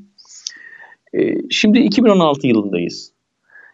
[1.14, 3.12] E, şimdi 2016 yılındayız.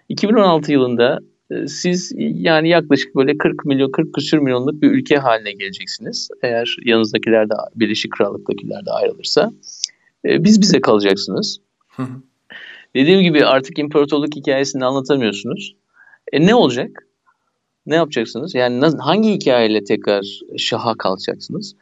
[0.08, 1.18] 2016 yılında
[1.50, 6.28] e, siz yani yaklaşık böyle 40 milyon 40 küsür milyonluk bir ülke haline geleceksiniz.
[6.42, 9.52] Eğer yanınızdakiler de Birleşik Krallık'takiler de ayrılırsa.
[10.24, 11.60] E, biz bize kalacaksınız.
[12.94, 15.76] Dediğim gibi artık imparatorluk hikayesini anlatamıyorsunuz.
[16.32, 17.06] E ne olacak?
[17.86, 18.54] Ne yapacaksınız?
[18.54, 21.74] Yani hangi hikayeyle tekrar şaha kalkacaksınız?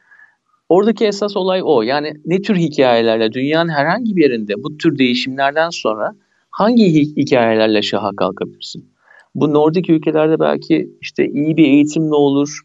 [0.69, 1.83] Oradaki esas olay o.
[1.83, 6.15] Yani ne tür hikayelerle dünyanın herhangi bir yerinde bu tür değişimlerden sonra
[6.51, 8.91] hangi hikayelerle şaha kalkabilirsin?
[9.35, 12.61] Bu Nordik ülkelerde belki işte iyi bir eğitimle olur,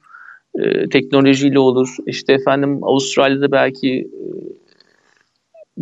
[0.60, 1.96] e, teknolojiyle olur.
[2.06, 4.24] İşte efendim Avustralya'da belki e,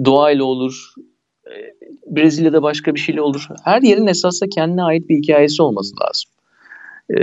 [0.06, 0.94] doğayla olur.
[1.46, 1.81] E,
[2.12, 3.48] Brezilya'da başka bir şeyle olur.
[3.64, 6.32] Her yerin esasında kendine ait bir hikayesi olması lazım.
[7.10, 7.18] E,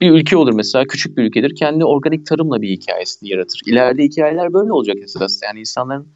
[0.00, 1.54] bir ülke olur mesela küçük bir ülkedir.
[1.56, 3.60] Kendi organik tarımla bir hikayesini yaratır.
[3.66, 5.46] İleride hikayeler böyle olacak esasında.
[5.46, 6.06] Yani insanların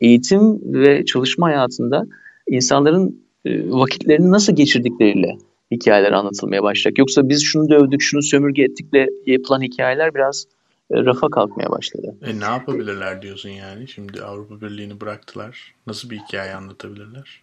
[0.00, 2.06] eğitim ve çalışma hayatında
[2.48, 5.38] insanların e, vakitlerini nasıl geçirdikleriyle
[5.70, 6.98] hikayeler anlatılmaya başlayacak.
[6.98, 10.46] Yoksa biz şunu dövdük, şunu sömürge ettikle yapılan hikayeler biraz
[10.92, 12.14] rafa kalkmaya başladı.
[12.22, 13.88] E ne yapabilirler diyorsun yani?
[13.88, 15.74] Şimdi Avrupa Birliği'ni bıraktılar.
[15.86, 17.40] Nasıl bir hikaye anlatabilirler?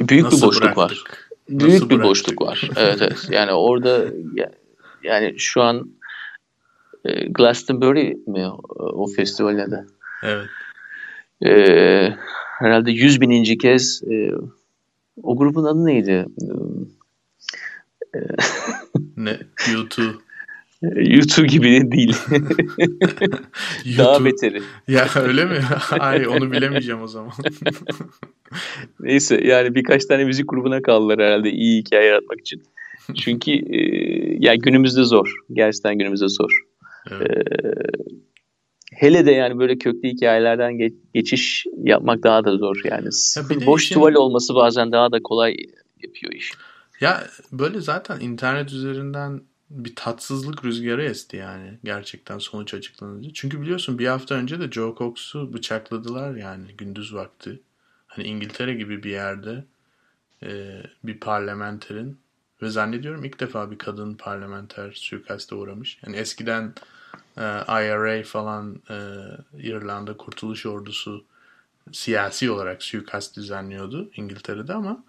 [0.00, 0.76] büyük Nasıl bir boşluk bıraktık?
[0.78, 1.18] var.
[1.48, 2.10] Büyük Nasıl bir bıraktık?
[2.10, 2.70] boşluk var.
[2.76, 3.26] Evet evet.
[3.30, 4.04] Yani orada
[5.02, 5.90] yani şu an
[7.04, 8.46] e, Glastonbury mi
[8.78, 9.86] o, festivalin adı?
[10.22, 10.46] Evet.
[11.46, 12.14] Ee,
[12.58, 14.30] herhalde yüz bininci kez e,
[15.22, 16.26] o grubun adı neydi?
[19.16, 19.38] ne?
[19.72, 20.18] YouTube.
[20.96, 22.16] YouTube gibi değil.
[23.98, 24.62] Daha beteri.
[24.88, 25.58] Ya öyle mi?
[25.90, 27.32] Ay onu bilemeyeceğim o zaman.
[29.00, 32.62] Neyse yani birkaç tane müzik grubuna kaldılar herhalde iyi hikaye yaratmak için.
[33.16, 33.78] Çünkü e,
[34.38, 35.34] ya günümüzde zor.
[35.52, 36.60] Gerçekten günümüzde zor.
[37.10, 37.30] Evet.
[37.30, 37.42] E,
[38.96, 43.08] hele de yani böyle köklü hikayelerden geç, geçiş yapmak daha da zor yani.
[43.36, 43.94] Ya boş işin...
[43.94, 45.56] tuval olması bazen daha da kolay
[46.02, 46.52] yapıyor iş.
[47.00, 53.30] Ya böyle zaten internet üzerinden bir tatsızlık rüzgarı esti yani gerçekten sonuç açıklanınca.
[53.34, 57.60] Çünkü biliyorsun bir hafta önce de Joe Cox'u bıçakladılar yani gündüz vakti.
[58.06, 59.64] Hani İngiltere gibi bir yerde
[60.42, 62.18] e, bir parlamenterin
[62.62, 65.98] ve zannediyorum ilk defa bir kadın parlamenter suikaste uğramış.
[66.06, 66.74] Yani eskiden
[67.36, 68.96] e, IRA falan e,
[69.58, 71.24] İrlanda Kurtuluş Ordusu
[71.92, 75.04] siyasi olarak suikast düzenliyordu İngiltere'de ama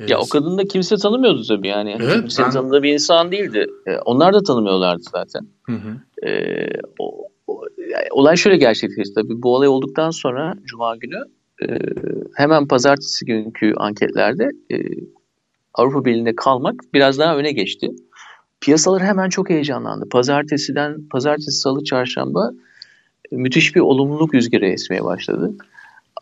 [0.00, 0.10] Evet.
[0.10, 1.96] Ya o kadını da kimse tanımıyordu tabii yani.
[2.00, 2.52] Evet, Kimsenin ben...
[2.52, 3.66] tanıdığı bir insan değildi.
[3.86, 5.46] Ee, onlar da tanımıyorlardı zaten.
[5.62, 6.26] Hı hı.
[6.28, 9.42] Ee, o, o, yani olay şöyle gerçekleşti tabii.
[9.42, 11.24] Bu olay olduktan sonra Cuma günü
[11.68, 11.78] e,
[12.34, 14.76] hemen pazartesi günkü anketlerde e,
[15.74, 17.90] Avrupa Birliği'nde kalmak biraz daha öne geçti.
[18.60, 20.08] Piyasalar hemen çok heyecanlandı.
[20.08, 22.52] Pazartesiden, pazartesi, salı, çarşamba
[23.32, 25.52] e, müthiş bir olumluluk rüzgarı esmeye başladı.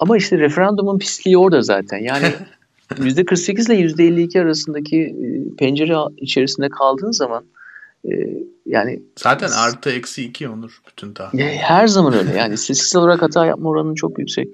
[0.00, 1.98] Ama işte referandumun pisliği orada zaten.
[1.98, 2.26] Yani
[2.98, 7.44] %48 ile %52 arasındaki e, pencere içerisinde kaldığın zaman
[8.04, 8.10] e,
[8.66, 11.42] yani zaten artı eksi 2 olur bütün tahmin.
[11.42, 12.38] Her zaman öyle.
[12.38, 14.48] Yani istatistiksel olarak hata yapma oranı çok yüksek.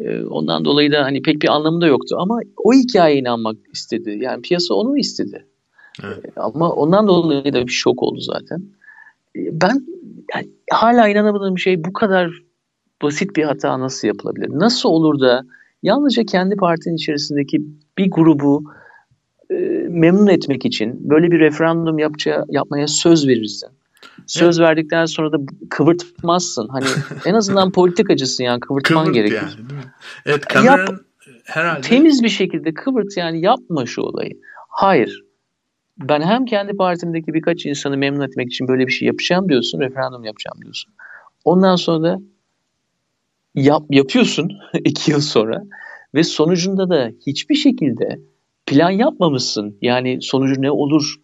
[0.00, 4.18] E, ondan dolayı da hani pek bir anlamı da yoktu ama o hikayeye inanmak istedi.
[4.20, 5.46] Yani piyasa onu istedi.
[6.04, 6.24] Evet.
[6.36, 8.62] Ama ondan dolayı da bir şok oldu zaten.
[9.36, 9.86] Ben
[10.34, 12.42] yani hala inanamadığım şey bu kadar
[13.02, 14.48] basit bir hata nasıl yapılabilir?
[14.50, 15.44] Nasıl olur da
[15.84, 17.62] Yalnızca kendi partinin içerisindeki
[17.98, 18.64] bir grubu
[19.50, 19.54] e,
[19.88, 23.68] memnun etmek için böyle bir referandum yapacağı, yapmaya söz verirsin.
[24.26, 24.68] Söz evet.
[24.68, 25.36] verdikten sonra da
[25.70, 26.68] kıvırtmazsın.
[26.68, 26.84] Hani
[27.26, 29.34] en azından politikacısın yani kıvırtman Kıvırt gerekir.
[29.36, 29.92] Yani, değil mi?
[30.26, 31.00] Evet Cameron Yap,
[31.44, 31.80] herhalde.
[31.80, 34.40] Temiz bir şekilde kıvırt yani yapma şu olayı.
[34.68, 35.24] Hayır.
[35.98, 40.24] Ben hem kendi partimdeki birkaç insanı memnun etmek için böyle bir şey yapacağım diyorsun, referandum
[40.24, 40.92] yapacağım diyorsun.
[41.44, 42.20] Ondan sonra da
[43.54, 44.52] yap, yapıyorsun
[44.84, 45.64] iki yıl sonra
[46.14, 48.18] ve sonucunda da hiçbir şekilde
[48.66, 49.78] plan yapmamışsın.
[49.82, 51.14] Yani sonucu ne olur?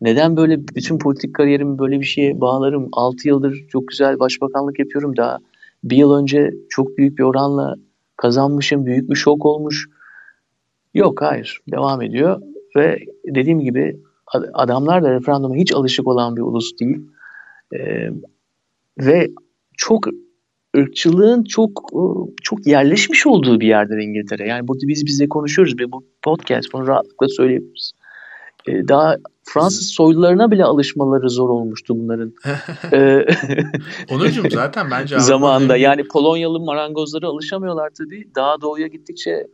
[0.00, 2.88] Neden böyle bütün politik kariyerimi böyle bir şeye bağlarım?
[2.92, 5.38] 6 yıldır çok güzel başbakanlık yapıyorum daha.
[5.84, 7.76] Bir yıl önce çok büyük bir oranla
[8.16, 8.86] kazanmışım.
[8.86, 9.88] Büyük bir şok olmuş.
[10.94, 11.60] Yok hayır.
[11.72, 12.42] Devam ediyor.
[12.76, 14.00] Ve dediğim gibi
[14.52, 17.00] adamlar da referanduma hiç alışık olan bir ulus değil.
[17.74, 18.10] Ee,
[18.98, 19.30] ve
[19.76, 20.06] çok
[20.76, 22.02] ırkçılığın çok e,
[22.42, 24.48] çok yerleşmiş olduğu bir yerdir İngiltere.
[24.48, 27.92] Yani burada biz bize konuşuyoruz ve bu podcast bunu rahatlıkla söyleyebiliriz.
[28.68, 32.32] Ee, daha Fransız soylularına bile alışmaları zor olmuştu bunların.
[32.92, 33.26] Ee,
[34.10, 38.28] Onurcuğum zaten bence zamanında yani Polonyalı marangozları alışamıyorlar tabii.
[38.34, 39.46] Daha doğuya gittikçe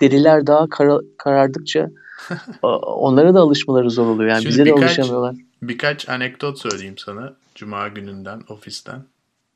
[0.00, 1.90] deriler daha kara, karardıkça
[2.82, 4.30] onlara da alışmaları zor oluyor.
[4.30, 5.36] Yani Şimdi bize birkaç, de alışamıyorlar.
[5.62, 9.02] Birkaç anekdot söyleyeyim sana Cuma gününden ofisten.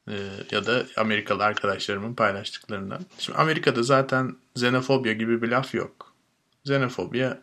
[0.09, 3.01] Ee, ya da Amerikalı arkadaşlarımın paylaştıklarından.
[3.19, 6.14] Şimdi Amerika'da zaten xenofobya gibi bir laf yok.
[6.64, 7.42] Xenofobya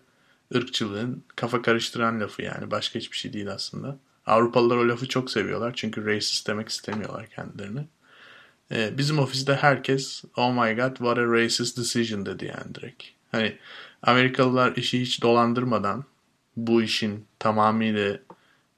[0.56, 3.98] ırkçılığın kafa karıştıran lafı yani başka hiçbir şey değil aslında.
[4.26, 7.86] Avrupalılar o lafı çok seviyorlar çünkü racist demek istemiyorlar kendilerini.
[8.72, 13.04] Ee, bizim ofiste herkes oh my god what a racist decision dedi yani direkt.
[13.32, 13.58] Hani
[14.02, 16.06] Amerikalılar işi hiç dolandırmadan
[16.58, 18.20] bu işin tamamıyla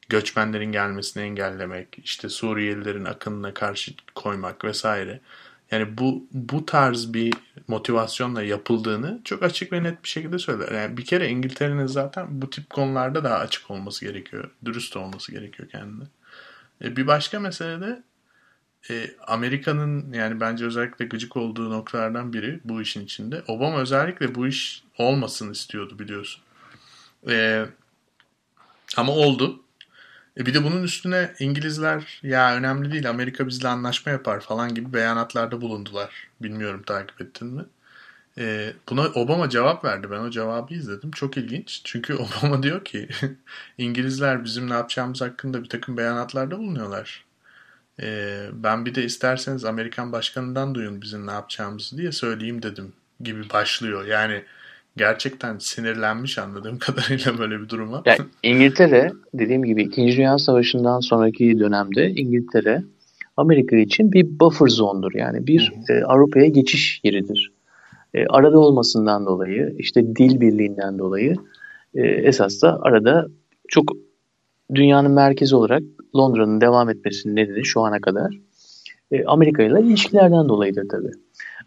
[0.09, 5.19] göçmenlerin gelmesini engellemek, işte Suriyelilerin akınına karşı koymak vesaire.
[5.71, 7.33] Yani bu bu tarz bir
[7.67, 10.71] motivasyonla yapıldığını çok açık ve net bir şekilde söyler.
[10.71, 14.51] Yani bir kere İngiltere'nin zaten bu tip konularda daha açık olması gerekiyor.
[14.65, 16.03] Dürüst olması gerekiyor kendine.
[16.83, 18.03] E, bir başka mesele de
[18.89, 23.43] e, Amerika'nın yani bence özellikle gıcık olduğu noktalardan biri bu işin içinde.
[23.47, 26.43] Obama özellikle bu iş olmasın istiyordu biliyorsun.
[27.29, 27.65] E,
[28.97, 29.64] ama oldu.
[30.37, 34.93] E bir de bunun üstüne İngilizler ya önemli değil Amerika bizle anlaşma yapar falan gibi
[34.93, 36.27] beyanatlarda bulundular.
[36.41, 37.65] Bilmiyorum takip ettin mi?
[38.37, 40.11] E, buna Obama cevap verdi.
[40.11, 41.11] Ben o cevabı izledim.
[41.11, 41.81] Çok ilginç.
[41.83, 43.09] Çünkü Obama diyor ki
[43.77, 47.25] İngilizler bizim ne yapacağımız hakkında bir takım beyanatlarda bulunuyorlar.
[48.01, 53.49] E, ben bir de isterseniz Amerikan başkanından duyun bizim ne yapacağımızı diye söyleyeyim dedim gibi
[53.49, 54.05] başlıyor.
[54.05, 54.45] Yani
[54.97, 58.01] gerçekten sinirlenmiş anladığım kadarıyla böyle bir duruma.
[58.05, 60.17] Yani İngiltere dediğim gibi 2.
[60.17, 62.83] Dünya Savaşı'ndan sonraki dönemde İngiltere
[63.37, 65.11] Amerika için bir buffer zone'dur.
[65.15, 67.51] Yani bir e, Avrupa'ya geçiş yeridir.
[68.13, 71.35] E, arada olmasından dolayı, işte dil birliğinden dolayı
[71.95, 73.27] e, esas da arada
[73.67, 73.91] çok
[74.75, 75.83] dünyanın merkezi olarak
[76.15, 78.39] Londra'nın devam etmesinin nedeni şu ana kadar
[79.11, 81.11] e, Amerika ile ilişkilerden dolayıdır tabii.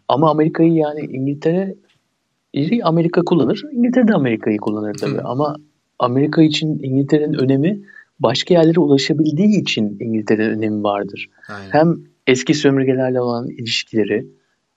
[0.07, 1.75] Ama Amerika'yı yani İngiltere
[2.83, 3.63] Amerika kullanır.
[3.71, 5.17] İngiltere de Amerika'yı kullanır tabii.
[5.17, 5.21] Hı.
[5.23, 5.55] Ama
[5.99, 7.81] Amerika için İngiltere'nin önemi
[8.19, 11.29] başka yerlere ulaşabildiği için İngiltere'nin önemi vardır.
[11.49, 11.71] Aynen.
[11.71, 11.95] Hem
[12.27, 14.25] eski sömürgelerle olan ilişkileri,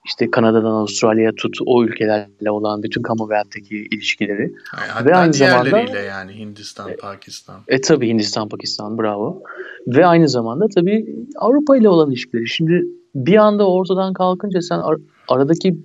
[0.05, 4.53] işte Kanada'dan Avustralya'ya tut o ülkelerle olan bütün Commonwealth'taki ilişkileri
[4.97, 7.61] yani ve aynı zamanda yani Hindistan, e, Pakistan.
[7.67, 9.43] E tabii Hindistan, Pakistan bravo.
[9.87, 12.47] Ve aynı zamanda tabii Avrupa ile olan ilişkileri.
[12.47, 15.77] Şimdi bir anda ortadan kalkınca sen ar- aradaki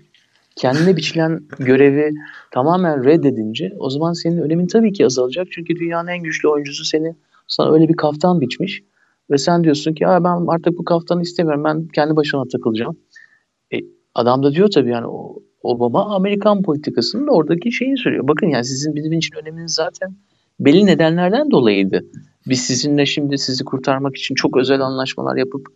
[0.58, 2.12] kendine biçilen görevi
[2.50, 5.46] tamamen reddedince o zaman senin önemin tabii ki azalacak.
[5.50, 7.14] Çünkü dünyanın en güçlü oyuncusu seni
[7.48, 8.82] sana öyle bir kaftan biçmiş
[9.30, 11.64] ve sen diyorsun ki ya ben artık bu kaftanı istemiyorum.
[11.64, 12.96] Ben kendi başıma takılacağım.
[13.74, 13.76] E,
[14.14, 15.06] adam da diyor tabii yani
[15.62, 18.28] Obama Amerikan politikasının da oradaki şeyi söylüyor.
[18.28, 20.16] Bakın yani sizin bizim için öneminiz zaten
[20.60, 22.04] belli nedenlerden dolayıydı.
[22.48, 25.66] Biz sizinle şimdi sizi kurtarmak için çok özel anlaşmalar yapıp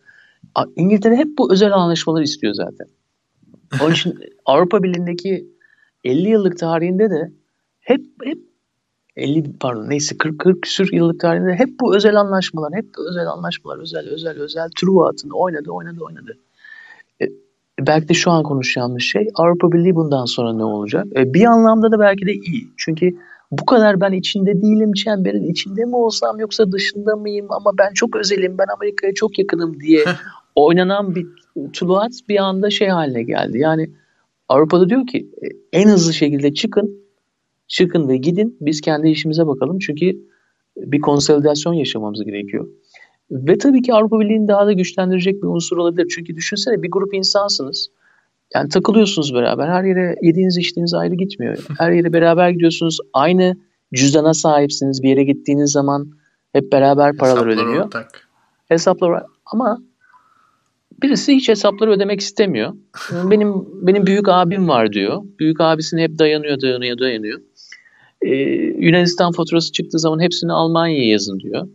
[0.76, 2.86] İngiltere hep bu özel anlaşmaları istiyor zaten.
[3.80, 5.46] Onun için Avrupa Birliği'ndeki
[6.04, 7.32] 50 yıllık tarihinde de
[7.80, 8.38] hep hep
[9.16, 13.78] 50 pardon neyse 40 40 küsur yıllık tarihinde hep bu özel anlaşmalar, hep özel anlaşmalar,
[13.78, 16.38] özel özel özel Truvat'ını oynadı, oynadı, oynadı.
[17.22, 17.26] E,
[17.80, 21.06] belki de şu an konuşacağımız şey Avrupa Birliği bundan sonra ne olacak?
[21.16, 22.68] E, bir anlamda da belki de iyi.
[22.76, 23.10] Çünkü
[23.50, 28.16] bu kadar ben içinde değilim çemberin içinde mi olsam yoksa dışında mıyım ama ben çok
[28.16, 30.04] özelim ben Amerika'ya çok yakınım diye
[30.54, 31.26] oynanan bir
[31.72, 33.58] Tuluat bir anda şey haline geldi.
[33.58, 33.90] Yani
[34.48, 37.04] Avrupa'da diyor ki e, en hızlı şekilde çıkın,
[37.68, 39.78] çıkın ve gidin biz kendi işimize bakalım.
[39.78, 40.16] Çünkü
[40.76, 42.68] bir konsolidasyon yaşamamız gerekiyor.
[43.30, 46.12] Ve tabii ki Avrupa Birliği'ni daha da güçlendirecek bir unsur olabilir.
[46.14, 47.88] Çünkü düşünsene bir grup insansınız.
[48.54, 49.68] Yani takılıyorsunuz beraber.
[49.68, 51.66] Her yere yediğiniz içtiğiniz ayrı gitmiyor.
[51.78, 52.98] Her yere beraber gidiyorsunuz.
[53.12, 53.56] Aynı
[53.94, 55.02] cüzdana sahipsiniz.
[55.02, 56.10] Bir yere gittiğiniz zaman
[56.52, 57.86] hep beraber paralar Hesaplar ödeniyor.
[57.86, 58.28] Ortak.
[58.68, 59.82] Hesaplar ama
[61.02, 62.72] Birisi hiç hesapları ödemek istemiyor.
[63.30, 65.22] Benim benim büyük abim var diyor.
[65.38, 67.40] Büyük abisine hep dayanıyor, dayanıyor, dayanıyor.
[68.22, 68.34] Ee,
[68.78, 71.68] Yunanistan faturası çıktığı zaman hepsini Almanya'ya yazın diyor.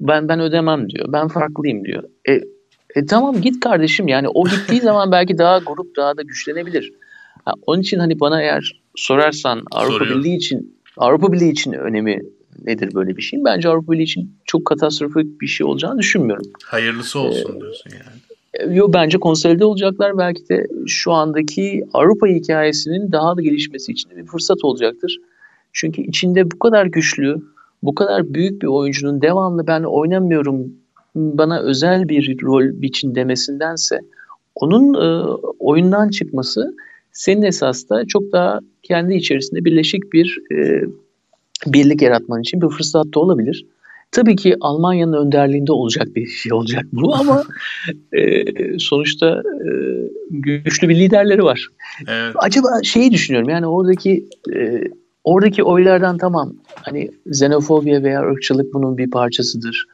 [0.00, 1.12] Ben ben ödemem diyor.
[1.12, 2.02] Ben farklıyım diyor.
[2.28, 2.32] E,
[2.94, 6.92] e tamam git kardeşim yani o gittiği zaman belki daha grup daha da güçlenebilir.
[7.44, 10.18] Ha, onun için hani bana eğer sorarsan Avrupa Soruyor.
[10.18, 12.18] Birliği için Avrupa Birliği için önemi
[12.64, 13.44] nedir böyle bir şeyin?
[13.44, 16.44] Bence Avrupa Birliği için çok katastrofik bir şey olacağını düşünmüyorum.
[16.64, 18.31] Hayırlısı olsun ee, diyorsun yani.
[18.70, 20.18] Yo bence konsolide olacaklar.
[20.18, 25.18] Belki de şu andaki Avrupa hikayesinin daha da gelişmesi için bir fırsat olacaktır.
[25.72, 27.36] Çünkü içinde bu kadar güçlü,
[27.82, 30.72] bu kadar büyük bir oyuncunun devamlı ben oynamıyorum,
[31.14, 34.00] bana özel bir rol biçin demesindense
[34.54, 35.26] onun e,
[35.58, 36.74] oyundan çıkması
[37.12, 40.84] senin esas da çok daha kendi içerisinde birleşik bir e,
[41.66, 43.66] birlik yaratman için bir fırsat da olabilir.
[44.12, 47.42] Tabii ki Almanya'nın önderliğinde olacak bir şey olacak bu ama
[48.12, 48.44] e,
[48.78, 49.70] sonuçta e,
[50.30, 51.68] güçlü bir liderleri var.
[52.08, 52.34] Evet.
[52.38, 54.84] Acaba şeyi düşünüyorum yani oradaki e,
[55.24, 59.86] oradaki oylardan tamam hani xenofobya veya ırkçılık bunun bir parçasıdır.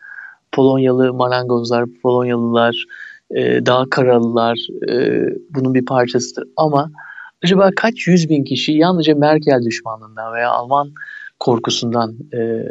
[0.53, 2.85] Polonyalı marangozlar, Polonyalılar,
[3.31, 6.45] e, daha karalılar e, bunun bir parçasıdır.
[6.57, 6.91] Ama
[7.45, 10.93] acaba kaç yüz bin kişi yalnızca Merkel düşmanlığından veya Alman
[11.41, 12.65] korkusundan e,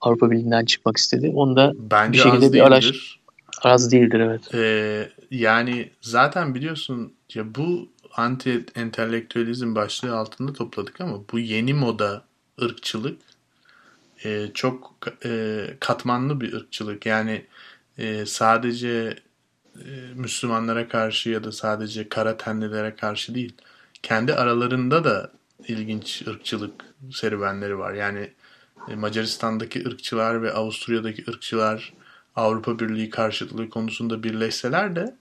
[0.00, 1.32] Avrupa Birliği'nden çıkmak istedi.
[1.34, 3.16] Onu da Bence bir şekilde bir araç
[3.62, 4.54] az değildir evet.
[4.54, 12.24] Ee, yani zaten biliyorsun ya bu anti entelektüelizm başlığı altında topladık ama bu yeni moda
[12.62, 13.18] ırkçılık
[14.24, 14.94] e, çok
[15.24, 17.06] e, katmanlı bir ırkçılık.
[17.06, 17.46] Yani
[17.98, 19.16] e, sadece
[19.76, 23.54] e, Müslümanlara karşı ya da sadece kara tenlilere karşı değil.
[24.02, 25.32] Kendi aralarında da
[25.68, 27.94] ilginç ırkçılık serüvenleri var.
[27.94, 28.30] Yani
[28.96, 31.92] Macaristan'daki ırkçılar ve Avusturya'daki ırkçılar
[32.36, 35.16] Avrupa Birliği karşıtlığı konusunda birleşseler de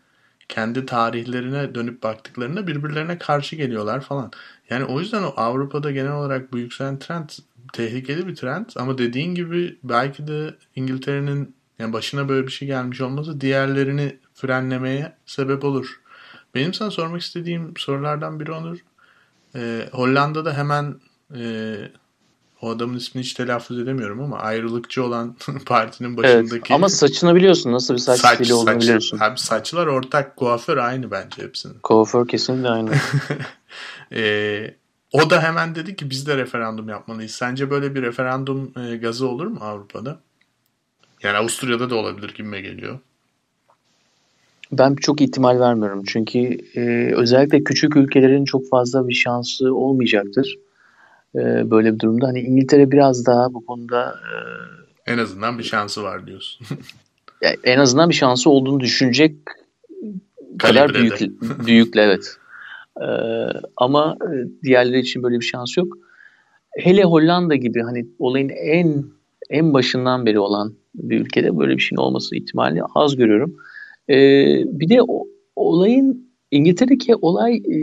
[0.49, 4.32] kendi tarihlerine dönüp baktıklarında birbirlerine karşı geliyorlar falan.
[4.70, 7.30] Yani o yüzden o Avrupa'da genel olarak bu yükselen trend
[7.74, 13.01] tehlikeli bir trend ama dediğin gibi belki de İngiltere'nin yani başına böyle bir şey gelmiş
[13.01, 16.01] olması diğerlerini frenlemeye sebep olur.
[16.55, 18.78] Benim sana sormak istediğim sorulardan biri Onur.
[19.55, 20.95] Ee, Hollanda'da hemen
[21.36, 21.76] e,
[22.62, 25.36] o adamın ismini hiç telaffuz edemiyorum ama ayrılıkçı olan
[25.66, 26.55] partinin başındaki.
[26.55, 29.20] Evet, ama saçını biliyorsun nasıl bir saç, saç stili olduğunu saç, biliyorsun.
[29.22, 31.74] Abi saçlar ortak kuaför aynı bence hepsinin.
[31.84, 32.91] Kuaför kesinlikle aynı.
[34.12, 34.76] ee,
[35.14, 37.32] O da hemen dedi ki biz de referandum yapmalıyız.
[37.32, 40.20] Sence böyle bir referandum e, gazı olur mu Avrupa'da?
[41.24, 42.99] Yani Avusturya'da da olabilir gibime geliyor.
[44.72, 46.03] Ben çok ihtimal vermiyorum.
[46.07, 50.55] Çünkü e, özellikle küçük ülkelerin çok fazla bir şansı olmayacaktır.
[51.36, 52.27] E, böyle bir durumda.
[52.27, 56.67] Hani İngiltere biraz daha bu konuda e, en azından bir şansı var diyorsun.
[57.63, 59.36] en azından bir şansı olduğunu düşünecek
[60.59, 62.38] kadar büyük, büyükle evet.
[63.01, 63.07] E,
[63.77, 64.17] ama
[64.63, 65.97] diğerleri için böyle bir şans yok.
[66.77, 69.05] Hele Hollanda gibi hani olayın en
[69.49, 73.55] en başından beri olan bir ülkede böyle bir şeyin olması ihtimali az görüyorum.
[74.09, 77.76] Ee, bir de o, olayın İngiltere'deki olay e,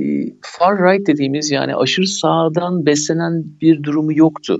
[0.42, 4.58] far right dediğimiz yani aşırı sağdan beslenen bir durumu yoktu.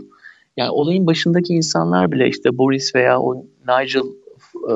[0.56, 4.02] Yani olayın başındaki insanlar bile işte Boris veya o Nigel
[4.70, 4.74] e,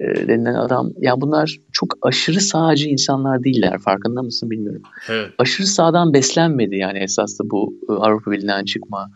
[0.00, 4.82] e, denilen adam ya bunlar çok aşırı sağcı insanlar değiller farkında mısın bilmiyorum.
[5.08, 5.30] Evet.
[5.38, 9.10] Aşırı sağdan beslenmedi yani esas da bu e, Avrupa Birliği'nden çıkma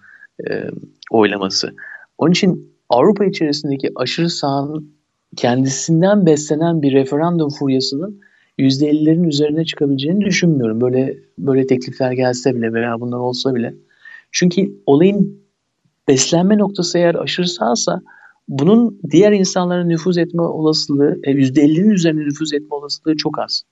[0.51, 0.71] e,
[1.11, 1.75] oylaması.
[2.19, 4.95] Onun için Avrupa içerisindeki aşırı sağın
[5.37, 8.21] kendisinden beslenen bir referandum furyasının
[8.59, 10.81] %50'lerin üzerine çıkabileceğini düşünmüyorum.
[10.81, 13.75] Böyle böyle teklifler gelse bile veya bunlar olsa bile.
[14.33, 15.45] Çünkü olayın
[16.09, 18.03] beslenme noktası eğer aşırı sağsa
[18.49, 23.63] bunun diğer insanlara nüfuz etme olasılığı %50'nin e, üzerine nüfuz etme olasılığı çok az.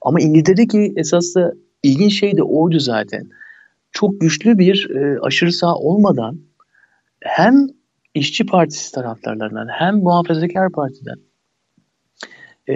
[0.00, 3.30] Ama İngiltere'deki esas da ilginç şey de oydu zaten.
[3.92, 6.40] Çok güçlü bir e, aşırı sağ olmadan
[7.20, 7.66] hem
[8.14, 11.16] işçi partisi taraftarlarından hem muhafazakar partiden
[12.68, 12.74] e,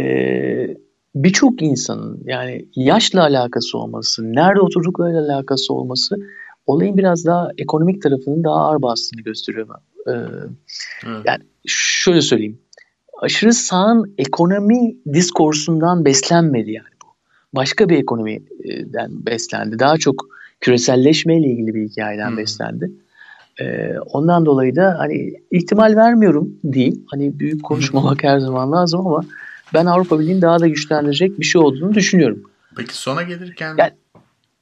[1.15, 6.17] birçok insanın yani yaşla alakası olması, nerede oturduklarıyla alakası olması
[6.67, 9.69] olayın biraz daha ekonomik tarafının daha ağır bastığını gösteriyor.
[10.07, 10.13] Ee,
[11.07, 11.23] evet.
[11.27, 12.59] Yani şöyle söyleyeyim.
[13.23, 17.07] Aşırı sağın ekonomi diskorsundan beslenmedi yani bu.
[17.55, 19.79] Başka bir ekonomiden beslendi.
[19.79, 20.15] Daha çok
[20.61, 22.37] küreselleşmeyle ilgili bir hikayeden hmm.
[22.37, 22.93] beslendi.
[23.61, 27.05] Ee, ondan dolayı da hani ihtimal vermiyorum değil.
[27.07, 29.21] Hani büyük konuşmamak her zaman lazım ama
[29.75, 32.51] ben Avrupa Birliği'nin daha da güçlendirecek bir şey olduğunu düşünüyorum.
[32.77, 33.93] Peki sona gelirken yani,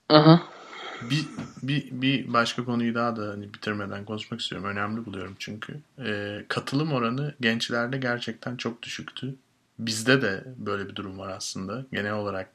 [0.09, 0.43] aha.
[1.11, 1.27] bir,
[1.63, 4.69] bir, bir başka konuyu daha da hani bitirmeden konuşmak istiyorum.
[4.69, 5.81] Önemli buluyorum çünkü.
[6.05, 9.35] Ee, katılım oranı gençlerde gerçekten çok düşüktü.
[9.79, 11.85] Bizde de böyle bir durum var aslında.
[11.93, 12.49] Genel olarak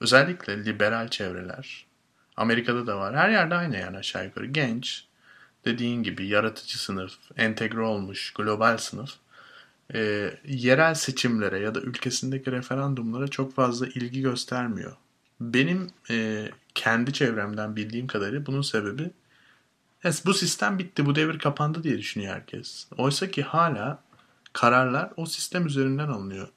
[0.00, 1.86] özellikle liberal çevreler.
[2.36, 3.16] Amerika'da da var.
[3.16, 4.46] Her yerde aynı yani aşağı yukarı.
[4.46, 5.04] Genç,
[5.64, 9.10] dediğin gibi yaratıcı sınıf, entegre olmuş global sınıf
[9.94, 14.96] e, yerel seçimlere ya da ülkesindeki referandumlara çok fazla ilgi göstermiyor.
[15.40, 19.10] Benim e, kendi çevremden bildiğim kadarıyla bunun sebebi
[20.04, 22.86] yes, bu sistem bitti, bu devir kapandı diye düşünüyor herkes.
[22.98, 24.02] Oysa ki hala
[24.52, 26.48] kararlar o sistem üzerinden alınıyor.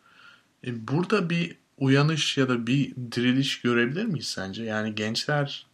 [0.68, 4.64] E, burada bir uyanış ya da bir diriliş görebilir miyiz sence?
[4.64, 5.66] Yani gençler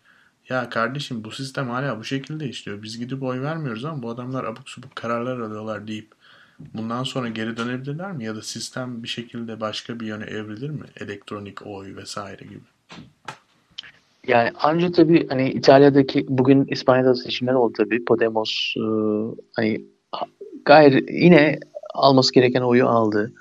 [0.49, 2.84] ya kardeşim bu sistem hala bu şekilde işliyor.
[2.84, 6.12] Biz gidip oy vermiyoruz ama bu adamlar abuk subuk kararlar alıyorlar deyip
[6.74, 8.26] bundan sonra geri dönebilirler mi?
[8.26, 10.86] Ya da sistem bir şekilde başka bir yöne evrilir mi?
[10.99, 12.62] Elektronik oy vesaire gibi.
[14.28, 18.05] Yani ancak tabii hani İtalya'daki bugün İspanya'da seçimler oldu tabii.
[18.05, 18.84] Podemos e,
[19.55, 19.82] hani
[20.66, 21.59] gayri yine
[21.93, 23.32] alması gereken oyu aldı.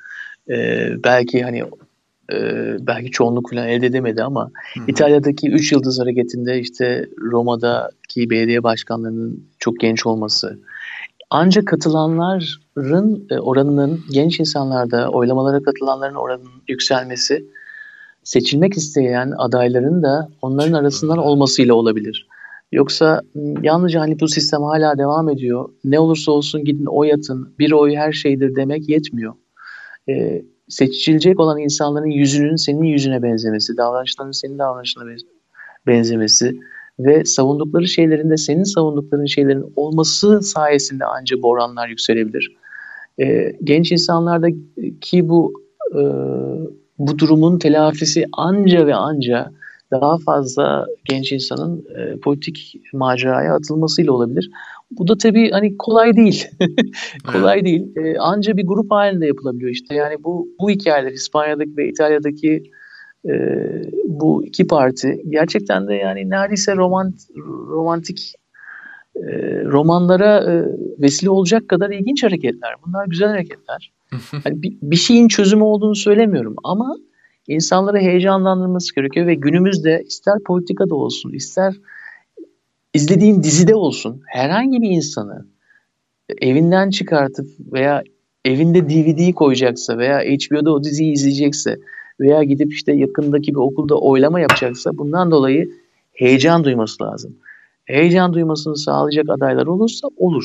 [0.51, 1.65] E, belki hani
[2.33, 4.85] e, belki çoğunluk falan elde edemedi ama Hı-hı.
[4.89, 10.59] İtalya'daki 3 yıldız hareketinde işte Roma'daki belediye başkanlarının çok genç olması
[11.31, 17.47] ancak katılanların e, oranının genç insanlarda oylamalara katılanların oranının yükselmesi
[18.25, 22.27] seçilmek isteyen adayların da onların arasından olmasıyla olabilir.
[22.73, 23.21] Yoksa
[23.63, 25.69] yalnızca hani bu sistem hala devam ediyor.
[25.85, 27.55] Ne olursa olsun gidin oy atın.
[27.59, 29.35] Bir oy her şeydir demek yetmiyor.
[30.09, 35.05] Ee, seçilecek olan insanların yüzünün senin yüzüne benzemesi, davranışlarının senin davranışına
[35.87, 36.61] benzemesi
[37.05, 42.57] ve savundukları şeylerin de senin savundukların şeylerin olması sayesinde ancak bu oranlar yükselebilir.
[43.21, 45.53] E, genç insanlardaki bu
[45.93, 46.01] e,
[46.99, 49.51] bu durumun telafisi anca ve anca
[49.91, 54.51] daha fazla genç insanın e, politik maceraya atılmasıyla olabilir.
[54.91, 56.49] Bu da tabii hani kolay değil.
[57.33, 57.65] kolay evet.
[57.65, 57.97] değil.
[57.97, 59.95] E, anca bir grup halinde yapılabiliyor işte.
[59.95, 62.63] Yani bu bu hikayeler İspanya'daki ve İtalya'daki
[63.25, 63.33] e,
[64.21, 67.15] bu iki parti gerçekten de yani neredeyse romant,
[67.69, 68.35] romantik
[69.17, 69.23] e,
[69.65, 70.65] romanlara e,
[70.99, 72.75] vesile olacak kadar ilginç hareketler.
[72.87, 73.93] Bunlar güzel hareketler.
[74.45, 76.97] yani bir, bir şeyin çözümü olduğunu söylemiyorum ama
[77.49, 81.75] insanları heyecanlandırması gerekiyor ve günümüzde ister politikada olsun, ister
[82.95, 85.47] izlediğin dizide olsun herhangi bir insanı
[86.41, 88.03] evinden çıkartıp veya
[88.45, 91.79] evinde DVD koyacaksa veya HBO'da o diziyi izleyecekse
[92.21, 95.71] veya gidip işte yakındaki bir okulda oylama yapacaksa bundan dolayı
[96.13, 97.37] heyecan duyması lazım.
[97.85, 100.45] Heyecan duymasını sağlayacak adaylar olursa olur.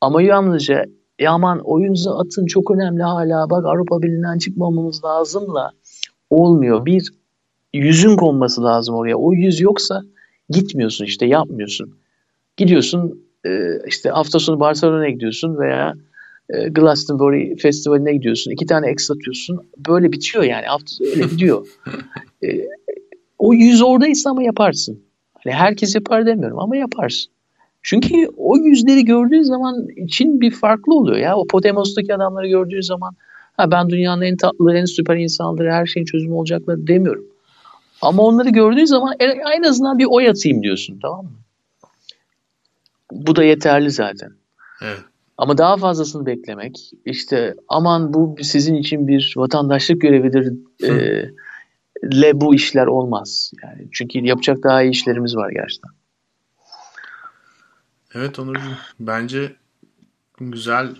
[0.00, 0.84] Ama yalnızca
[1.18, 5.70] e aman oyunuzu atın çok önemli hala bak Avrupa Birliği'nden çıkmamamız lazımla
[6.30, 6.86] olmuyor.
[6.86, 7.08] Bir
[7.72, 9.16] yüzün konması lazım oraya.
[9.16, 10.02] O yüz yoksa
[10.50, 11.94] gitmiyorsun işte yapmıyorsun.
[12.56, 13.24] Gidiyorsun
[13.86, 15.94] işte hafta sonu Barcelona'ya gidiyorsun veya
[16.50, 18.50] e, Glastonbury Festivali'ne gidiyorsun.
[18.50, 19.60] iki tane X atıyorsun.
[19.88, 20.66] Böyle bitiyor yani.
[20.66, 21.66] Hafta öyle gidiyor.
[22.44, 22.48] e,
[23.38, 25.02] o yüz oradaysa ama yaparsın.
[25.44, 27.32] Hani herkes yapar demiyorum ama yaparsın.
[27.82, 31.36] Çünkü o yüzleri gördüğü zaman için bir farklı oluyor ya.
[31.36, 33.14] O Podemos'taki adamları gördüğü zaman
[33.56, 37.24] ha ben dünyanın en tatlı, en süper insanları, her şeyin çözümü olacaklar demiyorum.
[38.02, 39.14] Ama onları gördüğü zaman
[39.56, 41.30] en azından bir oy atayım diyorsun tamam mı?
[43.12, 44.30] Bu da yeterli zaten.
[44.82, 44.98] Evet.
[45.38, 51.24] Ama daha fazlasını beklemek, işte aman bu sizin için bir vatandaşlık görevidir e,
[52.04, 53.52] le bu işler olmaz.
[53.62, 55.90] Yani çünkü yapacak daha iyi işlerimiz var gerçekten.
[58.14, 58.76] Evet Onurcuğum.
[59.00, 59.56] Bence
[60.40, 60.96] güzel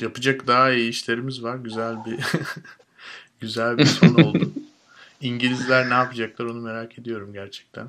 [0.00, 1.56] yapacak daha iyi işlerimiz var.
[1.56, 2.20] Güzel bir
[3.40, 4.52] güzel bir son oldu.
[5.20, 7.88] İngilizler ne yapacaklar onu merak ediyorum gerçekten.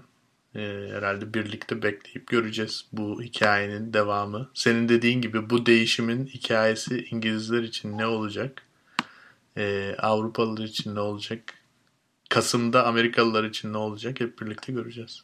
[0.59, 4.49] Ee, herhalde birlikte bekleyip göreceğiz bu hikayenin devamı.
[4.53, 8.61] Senin dediğin gibi bu değişimin hikayesi İngilizler için ne olacak?
[9.57, 11.39] Ee, Avrupalılar için ne olacak?
[12.29, 14.19] Kasım'da Amerikalılar için ne olacak?
[14.19, 15.23] Hep birlikte göreceğiz.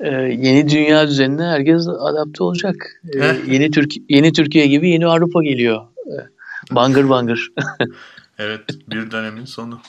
[0.00, 0.08] Ee,
[0.38, 3.00] yeni dünya düzenine herkes adapte olacak.
[3.14, 5.86] Ee, yeni Türk yeni Türkiye gibi yeni Avrupa geliyor.
[6.06, 6.26] Ee,
[6.70, 7.52] bangır bangır.
[8.38, 9.80] evet, bir dönemin sonu.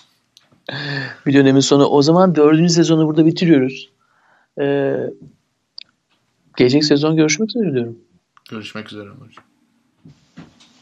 [1.25, 1.85] bir dönemin sonu.
[1.85, 3.89] O zaman dördüncü sezonu burada bitiriyoruz.
[4.59, 5.09] Ee,
[6.57, 7.99] gelecek sezon görüşmek üzere diyorum.
[8.49, 9.50] Görüşmek üzere hocam.